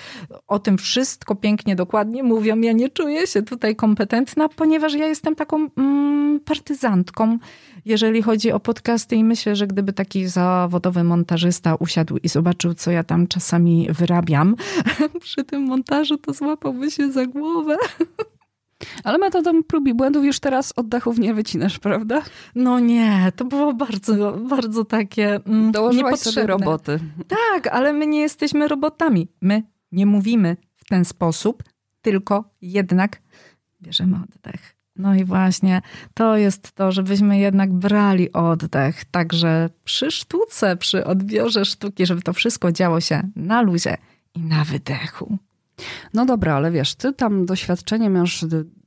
O 0.47 0.59
tym 0.59 0.77
wszystko 0.77 1.35
pięknie, 1.35 1.75
dokładnie 1.75 2.23
mówią. 2.23 2.61
Ja 2.61 2.71
nie 2.71 2.89
czuję 2.89 3.27
się 3.27 3.41
tutaj 3.41 3.75
kompetentna, 3.75 4.49
ponieważ 4.49 4.93
ja 4.93 5.05
jestem 5.05 5.35
taką 5.35 5.69
mm, 5.77 6.39
partyzantką 6.39 7.37
jeżeli 7.85 8.21
chodzi 8.21 8.51
o 8.51 8.59
podcasty 8.59 9.15
i 9.15 9.23
myślę, 9.23 9.55
że 9.55 9.67
gdyby 9.67 9.93
taki 9.93 10.27
zawodowy 10.27 11.03
montażysta 11.03 11.75
usiadł 11.75 12.17
i 12.17 12.29
zobaczył, 12.29 12.73
co 12.73 12.91
ja 12.95 13.03
tam 13.03 13.27
czasami 13.27 13.87
wyrabiam 13.89 14.55
przy 15.21 15.43
tym 15.43 15.61
montażu, 15.61 16.17
to 16.17 16.33
złapałby 16.33 16.91
się 16.91 17.11
za 17.11 17.25
głowę. 17.25 17.77
Ale 19.03 19.17
metodą 19.17 19.63
prób 19.63 19.87
i 19.87 19.93
błędów 19.93 20.25
już 20.25 20.39
teraz 20.39 20.73
oddechów 20.75 21.19
nie 21.19 21.33
wycinasz, 21.33 21.79
prawda? 21.79 22.21
No 22.55 22.79
nie, 22.79 23.31
to 23.35 23.45
było 23.45 23.73
bardzo, 23.73 24.31
bardzo 24.31 24.85
takie 24.85 25.35
mm, 25.35 25.71
Dołożyłaś 25.71 26.19
sobie 26.19 26.47
roboty. 26.47 26.99
Tak, 27.27 27.67
ale 27.67 27.93
my 27.93 28.07
nie 28.07 28.19
jesteśmy 28.19 28.67
robotami. 28.67 29.27
My 29.41 29.63
nie 29.91 30.05
mówimy 30.05 30.57
w 30.75 30.85
ten 30.85 31.05
sposób, 31.05 31.63
tylko 32.01 32.43
jednak 32.61 33.21
bierzemy 33.81 34.15
oddech. 34.15 34.74
No 34.95 35.15
i 35.15 35.25
właśnie 35.25 35.81
to 36.13 36.37
jest 36.37 36.71
to, 36.71 36.91
żebyśmy 36.91 37.39
jednak 37.39 37.73
brali 37.73 38.33
oddech, 38.33 39.05
także 39.05 39.69
przy 39.83 40.11
sztuce, 40.11 40.77
przy 40.77 41.05
odbiorze 41.05 41.65
sztuki, 41.65 42.05
żeby 42.05 42.21
to 42.21 42.33
wszystko 42.33 42.71
działo 42.71 43.01
się 43.01 43.29
na 43.35 43.61
luzie 43.61 43.97
i 44.35 44.39
na 44.39 44.63
wydechu. 44.63 45.37
No 46.13 46.25
dobra, 46.25 46.55
ale 46.55 46.71
wiesz, 46.71 46.95
ty 46.95 47.13
tam 47.13 47.45
doświadczenie 47.45 48.09
masz 48.09 48.45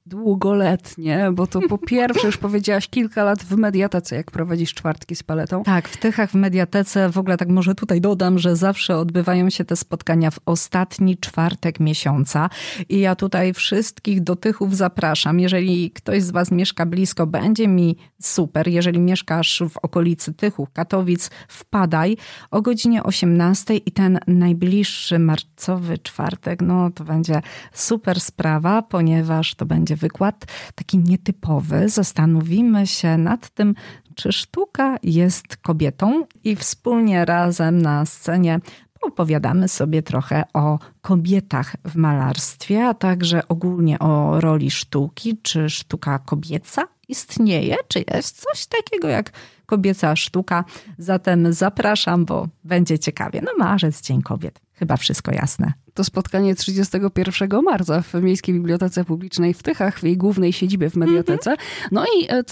długoletnie, 0.09 1.29
bo 1.33 1.47
to 1.47 1.61
po 1.61 1.79
pierwsze 1.89 2.27
już 2.27 2.37
powiedziałaś 2.37 2.89
kilka 2.89 3.25
lat 3.25 3.43
w 3.43 3.57
mediatece, 3.57 4.17
jak 4.17 4.31
prowadzisz 4.31 4.75
czwartki 4.75 5.17
z 5.17 5.23
paletą. 5.23 5.63
Tak, 5.63 5.89
w 5.89 5.97
Tychach 5.97 6.31
w 6.31 6.35
mediatece, 6.35 7.11
w 7.11 7.19
ogóle 7.19 7.37
tak 7.37 7.49
może 7.49 7.75
tutaj 7.75 8.01
dodam, 8.01 8.39
że 8.39 8.57
zawsze 8.57 8.97
odbywają 8.97 9.51
się 9.51 9.65
te 9.65 9.77
spotkania 9.77 10.31
w 10.31 10.39
ostatni 10.47 11.19
czwartek 11.19 11.81
miesiąca 11.81 12.51
i 12.89 13.01
ja 13.01 13.17
tutaj 13.17 13.55
wszystkich 13.55 14.23
do 14.23 14.37
Tychów 14.37 14.77
zapraszam. 14.77 15.41
Jeżeli 15.41 15.91
ktoś 15.91 16.23
z 16.23 16.31
was 16.31 16.51
mieszka 16.51 16.87
blisko, 16.87 17.27
będzie 17.27 17.69
mi 17.69 17.97
super. 18.23 18.69
Jeżeli 18.69 19.01
mieszkasz 19.01 19.63
w 19.71 19.77
okolicy 19.77 20.35
Tychów, 20.35 20.69
Katowic, 20.73 21.31
wpadaj 21.49 22.17
o 22.51 22.63
godzinie 22.63 23.03
18 23.03 23.77
i 23.77 23.93
ten 23.93 24.19
najbliższy 24.27 25.19
marcowy 25.19 25.99
czwartek, 25.99 26.63
no 26.63 26.91
to 26.91 27.05
będzie 27.05 27.41
super 27.73 28.21
sprawa, 28.21 28.83
ponieważ 28.83 29.55
to 29.55 29.67
będzie 29.67 29.98
wykład 29.99 30.45
taki 30.75 30.99
nietypowy. 30.99 31.89
Zastanowimy 31.89 32.87
się 32.87 33.19
nad 33.19 33.51
tym, 33.51 33.75
czy 34.15 34.33
sztuka 34.33 34.97
jest 35.03 35.57
kobietą 35.57 36.25
i 36.45 36.57
wspólnie 36.57 37.25
razem 37.25 37.83
na 37.83 38.07
scenie 38.07 38.61
opowiadamy 39.01 39.69
sobie 39.69 40.03
trochę 40.03 40.45
o 40.55 40.79
kobietach 41.01 41.77
w 41.85 41.97
malarstwie, 41.97 42.87
a 42.87 42.95
także 42.95 43.49
ogólnie 43.49 43.99
o 43.99 44.41
roli 44.41 44.71
sztuki, 44.71 45.39
czy 45.43 45.71
sztuka 45.71 46.19
kobieca 46.19 46.89
istnieje, 47.09 47.77
czy 47.89 48.05
jest 48.15 48.43
coś 48.43 48.67
takiego 48.67 49.09
jak 49.09 49.33
kobieca 49.67 50.17
sztuka. 50.17 50.65
Zatem 50.99 51.53
zapraszam, 51.53 52.25
bo 52.25 52.49
będzie 52.65 52.99
ciekawie. 52.99 53.43
No 53.45 53.51
marzec, 53.59 54.01
Dzień 54.01 54.23
Kobiet. 54.23 54.61
Chyba 54.73 54.97
wszystko 54.97 55.33
jasne 55.33 55.73
to 55.99 56.05
spotkanie 56.05 56.55
31 56.55 57.63
marca 57.63 58.03
w 58.03 58.15
Miejskiej 58.15 58.55
Bibliotece 58.55 59.05
Publicznej 59.05 59.55
w 59.55 59.63
Tychach, 59.63 59.99
w 59.99 60.05
jej 60.05 60.17
głównej 60.17 60.53
siedzibie 60.53 60.91
w 60.91 60.97
Mediatece. 60.97 61.57
No 61.93 62.05
i 62.05 62.25
e, 62.29 62.45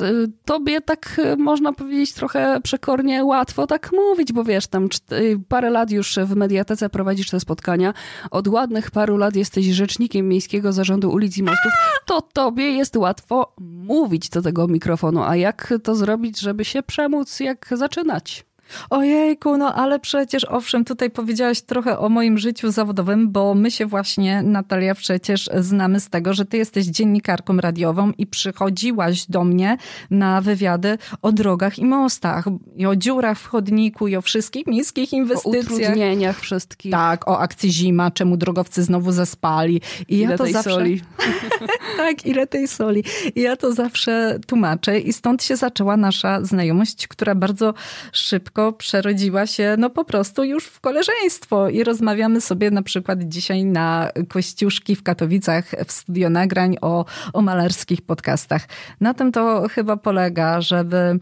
tobie 0.45 0.81
tak 0.81 1.21
e, 1.25 1.37
można 1.37 1.73
powiedzieć 1.73 2.13
trochę 2.13 2.61
przekornie 2.63 3.25
łatwo 3.25 3.67
tak 3.67 3.93
mówić, 3.93 4.33
bo 4.33 4.45
wiesz, 4.45 4.67
tam 4.67 4.85
e, 4.85 5.17
parę 5.49 5.71
lat 5.71 5.91
już 5.91 6.19
w 6.25 6.37
Mediatece 6.37 6.89
prowadzisz 6.89 7.31
te 7.31 7.41
spotkania. 7.41 7.95
Od 8.31 8.49
ładnych 8.49 8.91
paru 8.91 9.17
lat 9.17 9.37
jesteś 9.37 9.67
rzecznikiem 9.67 10.29
Miejskiego 10.29 10.73
Zarządu 10.73 11.11
Ulic 11.11 11.39
i 11.39 11.43
Mostów. 11.43 11.73
To 12.07 12.23
tobie 12.23 12.65
jest 12.65 12.97
łatwo 12.97 13.55
mówić 13.61 14.29
do 14.29 14.43
tego 14.47 14.69
mikrofonu. 14.69 15.23
A 15.23 15.37
jak 15.37 15.75
to 15.83 15.95
zrobić, 15.95 16.41
żeby 16.41 16.65
się 16.65 16.83
przemóc, 16.83 17.41
jak 17.41 17.69
zaczynać? 17.73 18.45
Ojejku, 18.91 19.57
no 19.57 19.75
ale 19.75 20.01
przecież 20.01 20.45
owszem, 20.45 20.85
tutaj 20.85 21.11
powiedziałaś 21.11 21.61
trochę 21.61 21.99
o 21.99 22.09
moim 22.09 22.39
życiu 22.39 22.71
zawodowym, 22.71 23.31
bo 23.31 23.55
my 23.55 23.71
się 23.71 23.87
właśnie, 23.87 24.43
Natalia, 24.43 24.95
przecież 24.95 25.51
znamy 25.59 26.01
z 26.01 26.09
tego, 26.09 26.35
że 26.35 26.45
ty 26.45 26.57
jesteś 26.57 26.87
dziennikarką 26.87 27.57
radiową 27.57 28.13
i 28.19 28.27
przychodziłaś 28.27 29.27
do 29.27 29.45
mnie 29.45 29.77
na 30.11 30.41
wywiady 30.41 30.99
o 31.23 31.33
drogach 31.33 31.79
i 31.79 31.85
mostach, 31.85 32.45
i 32.77 32.87
o 32.87 32.97
dziurach 32.97 33.39
w 33.39 33.47
chodniku, 33.47 34.09
i 34.09 34.17
o 34.17 34.23
wszystkich 34.23 34.67
miejskich 34.67 35.13
inwestycjach. 35.13 35.71
O 35.71 35.75
utrudnieniach 35.75 36.41
wszystkich. 36.41 36.93
Tak, 36.93 37.29
o 37.29 37.39
akcji 37.39 37.73
zima, 37.73 38.11
czemu 38.11 38.37
drogowcy 38.37 38.83
znowu 38.83 39.13
zaspali. 39.13 39.81
I 40.09 40.19
ile 40.19 40.33
ja 40.33 40.39
to 40.39 40.45
tej 40.45 40.53
zawsze... 40.53 40.71
soli. 40.71 41.03
tak, 41.97 42.27
ile 42.27 42.47
tej 42.47 42.69
soli. 42.69 43.05
I 43.35 43.41
ja 43.41 43.57
to 43.57 43.73
zawsze 43.73 44.39
tłumaczę 44.47 44.99
i 44.99 45.13
stąd 45.13 45.43
się 45.43 45.57
zaczęła 45.57 45.97
nasza 45.97 46.45
znajomość, 46.45 47.09
która 47.09 47.35
bardzo 47.35 47.75
szybko 48.13 48.56
szybko 48.57 48.73
przerodziła 48.73 49.47
się 49.47 49.75
no 49.79 49.91
po 49.91 50.05
prostu 50.05 50.45
już 50.45 50.65
w 50.65 50.81
koleżeństwo 50.81 51.69
i 51.69 51.85
rozmawiamy 51.85 52.41
sobie 52.41 52.71
na 52.71 52.83
przykład 52.83 53.23
dzisiaj 53.23 53.65
na 53.65 54.11
Kościuszki 54.29 54.97
w 54.97 55.03
Katowicach 55.03 55.65
w 55.87 55.93
studio 55.93 56.31
nagrań 56.31 56.77
o, 56.81 57.05
o 57.33 57.43
malarskich 57.43 58.03
podcastach. 58.03 58.69
Na 59.01 59.15
tym 59.15 59.33
to 59.33 59.69
chyba 59.69 59.97
polega, 59.97 60.61
żeby, 60.61 61.19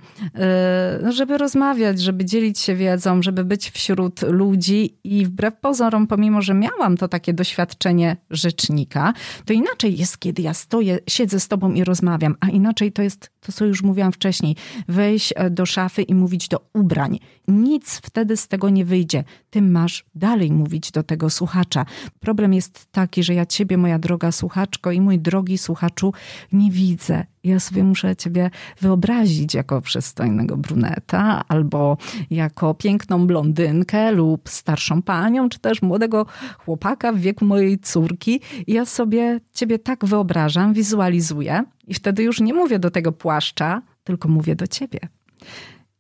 y, 1.05 1.13
żeby 1.13 1.39
rozmawiać, 1.39 2.01
żeby 2.01 2.25
dzielić 2.25 2.59
się 2.59 2.75
wiedzą, 2.75 3.23
żeby 3.23 3.45
być 3.45 3.71
wśród 3.71 4.23
ludzi 4.23 4.99
i 5.05 5.27
wbrew 5.27 5.57
pozorom, 5.57 6.07
pomimo, 6.07 6.43
że 6.43 6.55
miałam 6.55 6.97
to 6.97 7.09
takie 7.09 7.33
doświadczenie 7.33 8.17
rzecznika, 8.31 9.13
to 9.45 9.53
inaczej 9.53 9.99
jest, 9.99 10.19
kiedy 10.19 10.43
ja 10.43 10.55
stoję, 10.55 10.99
siedzę 11.09 11.41
z 11.41 11.49
tobą 11.49 11.73
i 11.73 11.85
rozmawiam, 11.85 12.37
a 12.41 12.49
inaczej 12.49 12.93
to 12.93 13.03
jest 13.03 13.31
to, 13.41 13.53
co 13.53 13.65
już 13.65 13.83
mówiłam 13.83 14.13
wcześniej, 14.13 14.57
wejść 14.89 15.33
e, 15.37 15.51
do 15.51 15.67
szafy 15.67 16.03
i 16.03 16.15
mówić 16.15 16.49
do 16.49 16.61
ubrań. 16.75 17.19
Nic 17.49 18.01
wtedy 18.03 18.37
z 18.37 18.49
tego 18.49 18.71
nie 18.71 18.85
wyjdzie. 18.85 19.25
Ty 19.51 19.63
masz 19.63 20.05
dalej 20.15 20.53
mówić 20.53 20.91
do 20.91 21.03
tego 21.03 21.31
słuchacza. 21.31 21.87
Problem 22.21 22.55
jest 22.55 22.93
taki, 22.93 23.23
że 23.23 23.35
ja 23.35 23.47
ciebie, 23.47 23.77
moja 23.77 23.99
droga 23.99 24.33
słuchaczko 24.33 24.93
i 24.93 25.01
mój 25.01 25.19
drogi 25.19 25.59
słuchaczu, 25.59 26.13
nie 26.53 26.71
widzę. 26.71 27.25
Ja 27.45 27.61
sobie 27.61 27.85
muszę 27.85 28.17
ciebie 28.17 28.51
wyobrazić 28.81 29.55
jako 29.55 29.81
przystojnego 29.81 30.57
bruneta, 30.57 31.45
albo 31.49 31.97
jako 32.31 32.75
piękną 32.75 33.27
blondynkę, 33.27 34.13
lub 34.13 34.49
starszą 34.49 35.03
panią, 35.03 35.49
czy 35.49 35.59
też 35.59 35.83
młodego 35.83 36.27
chłopaka 36.59 37.13
w 37.13 37.19
wieku 37.19 37.45
mojej 37.45 37.79
córki. 37.79 38.41
I 38.67 38.73
ja 38.73 38.85
sobie 38.85 39.41
ciebie 39.53 39.79
tak 39.79 40.05
wyobrażam, 40.05 40.73
wizualizuję, 40.73 41.65
i 41.87 41.95
wtedy 41.95 42.23
już 42.23 42.41
nie 42.41 42.55
mówię 42.55 42.79
do 42.79 42.91
tego 42.91 43.13
płaszcza, 43.13 43.83
tylko 44.05 44.29
mówię 44.29 44.57
do 44.57 44.67
ciebie. 44.67 45.01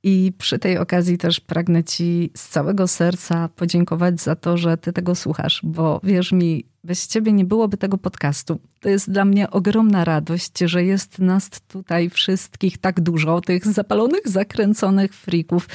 I 0.06 0.32
przy 0.38 0.58
tej 0.58 0.78
okazji 0.78 1.18
też 1.18 1.40
pragnę 1.40 1.84
Ci 1.84 2.30
z 2.36 2.48
całego 2.48 2.88
serca 2.88 3.48
podziękować 3.48 4.20
za 4.20 4.36
to, 4.36 4.56
że 4.56 4.76
Ty 4.76 4.92
tego 4.92 5.14
słuchasz, 5.14 5.60
bo 5.62 6.00
wierz 6.02 6.32
mi, 6.32 6.64
bez 6.84 7.08
Ciebie 7.08 7.32
nie 7.32 7.44
byłoby 7.44 7.76
tego 7.76 7.98
podcastu. 7.98 8.60
To 8.80 8.88
jest 8.88 9.10
dla 9.10 9.24
mnie 9.24 9.50
ogromna 9.50 10.04
radość, 10.04 10.58
że 10.58 10.84
jest 10.84 11.18
nas 11.18 11.50
tutaj 11.68 12.10
wszystkich 12.10 12.78
tak 12.78 13.00
dużo, 13.00 13.40
tych 13.40 13.66
zapalonych, 13.66 14.28
zakręconych 14.28 15.14
frików. 15.14 15.68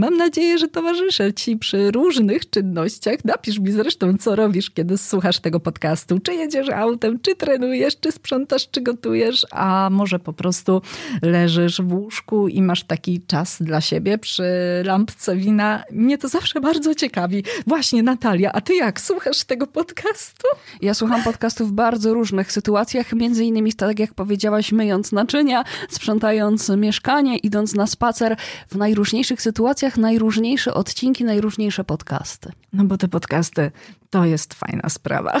Mam 0.00 0.16
nadzieję, 0.16 0.58
że 0.58 0.68
towarzyszę 0.68 1.34
Ci 1.34 1.56
przy 1.56 1.90
różnych 1.90 2.50
czynnościach. 2.50 3.24
Napisz 3.24 3.58
mi 3.58 3.72
zresztą, 3.72 4.16
co 4.18 4.36
robisz, 4.36 4.70
kiedy 4.70 4.98
słuchasz 4.98 5.40
tego 5.40 5.60
podcastu. 5.60 6.18
Czy 6.18 6.34
jedziesz 6.34 6.68
autem, 6.68 7.20
czy 7.20 7.36
trenujesz, 7.36 8.00
czy 8.00 8.12
sprzątasz, 8.12 8.70
czy 8.70 8.80
gotujesz, 8.80 9.46
a 9.50 9.88
może 9.92 10.18
po 10.18 10.32
prostu 10.32 10.82
leżysz 11.22 11.82
w 11.82 11.92
łóżku 11.92 12.48
i 12.48 12.62
masz 12.62 12.84
taki 12.84 13.22
czas 13.26 13.62
dla 13.62 13.80
siebie 13.80 14.18
przy 14.18 14.44
lampce 14.84 15.36
wina. 15.36 15.82
Mnie 15.90 16.18
to 16.18 16.28
zawsze 16.28 16.60
bardzo 16.60 16.94
ciekawi. 16.94 17.44
Właśnie, 17.66 18.02
Natalia, 18.02 18.52
a 18.52 18.60
Ty 18.60 18.74
jak 18.74 19.00
słuchasz 19.00 19.44
tego 19.44 19.66
podcastu? 19.66 20.46
Ja 20.82 20.94
słucham 20.94 21.22
podcastów 21.22 21.68
w 21.68 21.72
bardzo 21.72 22.14
różnych 22.14 22.52
sytuacjach, 22.52 23.12
między 23.12 23.44
innymi 23.44 23.72
tak 23.72 23.98
jak 23.98 24.14
powiedziałaś, 24.14 24.72
myjąc 24.72 25.12
naczynia, 25.12 25.64
sprzątając 25.90 26.68
mieszkanie, 26.68 27.36
idąc 27.36 27.74
na 27.74 27.86
spacer, 27.86 28.36
w 28.68 28.76
najróżniejszych 28.76 29.42
sytuacjach 29.42 29.89
najróżniejsze 29.96 30.74
odcinki, 30.74 31.24
najróżniejsze 31.24 31.84
podcasty. 31.84 32.52
No 32.72 32.84
bo 32.84 32.96
te 32.96 33.08
podcasty 33.08 33.70
to 34.10 34.24
jest 34.24 34.54
fajna 34.54 34.88
sprawa. 34.88 35.40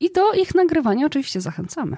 I 0.00 0.10
do 0.12 0.32
ich 0.32 0.54
nagrywania 0.54 1.06
oczywiście 1.06 1.40
zachęcamy. 1.40 1.96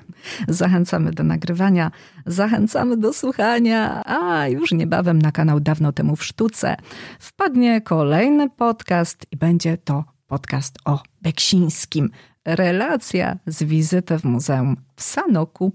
Zachęcamy 0.48 1.10
do 1.10 1.22
nagrywania, 1.22 1.90
zachęcamy 2.26 2.96
do 2.96 3.12
słuchania, 3.12 4.04
a 4.04 4.48
już 4.48 4.72
niebawem 4.72 5.22
na 5.22 5.32
kanał 5.32 5.60
Dawno 5.60 5.92
temu 5.92 6.16
w 6.16 6.24
sztuce 6.24 6.76
wpadnie 7.18 7.80
kolejny 7.80 8.50
podcast 8.50 9.26
i 9.32 9.36
będzie 9.36 9.76
to 9.76 10.04
podcast 10.26 10.78
o 10.84 11.02
Beksińskim. 11.22 12.10
Relacja 12.44 13.36
z 13.46 13.62
wizyty 13.62 14.18
w 14.18 14.24
muzeum 14.24 14.76
w 14.96 15.02
Sanoku. 15.02 15.72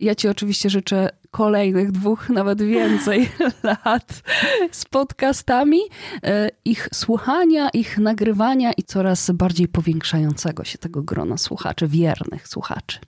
Ja 0.00 0.14
Ci 0.14 0.28
oczywiście 0.28 0.70
życzę 0.70 1.08
kolejnych 1.30 1.92
dwóch, 1.92 2.28
nawet 2.40 2.62
więcej 2.62 3.28
lat 3.84 4.22
z 4.70 4.84
podcastami, 4.84 5.78
e, 6.22 6.48
ich 6.64 6.88
słuchania, 6.92 7.68
ich 7.68 7.98
nagrywania 7.98 8.72
i 8.72 8.82
coraz 8.82 9.30
bardziej 9.30 9.68
powiększającego 9.68 10.64
się 10.64 10.78
tego 10.78 11.02
grona 11.02 11.36
słuchaczy, 11.36 11.88
wiernych 11.88 12.48
słuchaczy. 12.48 12.98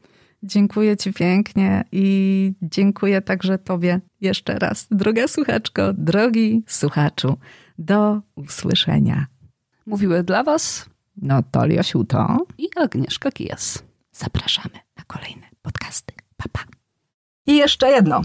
Dziękuję 0.42 0.96
Ci 0.96 1.12
pięknie 1.12 1.84
i 1.92 2.52
dziękuję 2.62 3.22
także 3.22 3.58
Tobie 3.58 4.00
jeszcze 4.20 4.58
raz, 4.58 4.86
droga 4.90 5.28
słuchaczko, 5.28 5.92
drogi 5.92 6.62
słuchaczu. 6.66 7.36
Do 7.78 8.20
usłyszenia. 8.34 9.26
Mówiły 9.86 10.22
dla 10.22 10.44
Was 10.44 10.86
Natalia 11.16 11.82
Siuto 11.82 12.46
i 12.58 12.68
Agnieszka 12.76 13.30
Kijas. 13.30 13.82
Zapraszamy 14.12 14.74
na 14.96 15.04
kolejne 15.06 15.46
podcasty. 15.62 16.14
Pa, 16.36 16.44
pa. 16.52 16.79
I 17.50 17.56
jeszcze 17.56 17.90
jedno. 17.90 18.20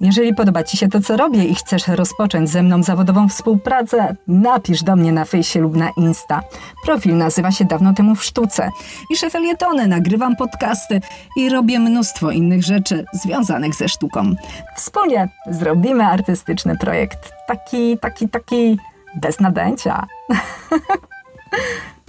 Jeżeli 0.00 0.34
podoba 0.34 0.62
Ci 0.62 0.76
się 0.76 0.88
to, 0.88 1.00
co 1.00 1.16
robię 1.16 1.44
i 1.44 1.54
chcesz 1.54 1.88
rozpocząć 1.88 2.50
ze 2.50 2.62
mną 2.62 2.82
zawodową 2.82 3.28
współpracę, 3.28 4.16
napisz 4.28 4.82
do 4.82 4.96
mnie 4.96 5.12
na 5.12 5.24
fejsie 5.24 5.60
lub 5.60 5.76
na 5.76 5.90
Insta. 5.96 6.42
Profil 6.84 7.16
nazywa 7.16 7.50
się 7.50 7.64
Dawno 7.64 7.92
temu 7.92 8.14
w 8.14 8.24
sztuce. 8.24 8.70
Piszę 9.08 9.30
felietony, 9.30 9.86
nagrywam 9.86 10.36
podcasty 10.36 11.00
i 11.36 11.48
robię 11.48 11.78
mnóstwo 11.78 12.30
innych 12.30 12.62
rzeczy 12.62 13.04
związanych 13.12 13.74
ze 13.74 13.88
sztuką. 13.88 14.34
Wspólnie 14.76 15.28
zrobimy 15.50 16.04
artystyczny 16.04 16.78
projekt. 16.78 17.32
Taki, 17.46 17.98
taki, 17.98 18.28
taki 18.28 18.78
bez 19.20 19.40
nadęcia. 19.40 20.06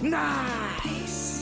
nice! 0.00 1.35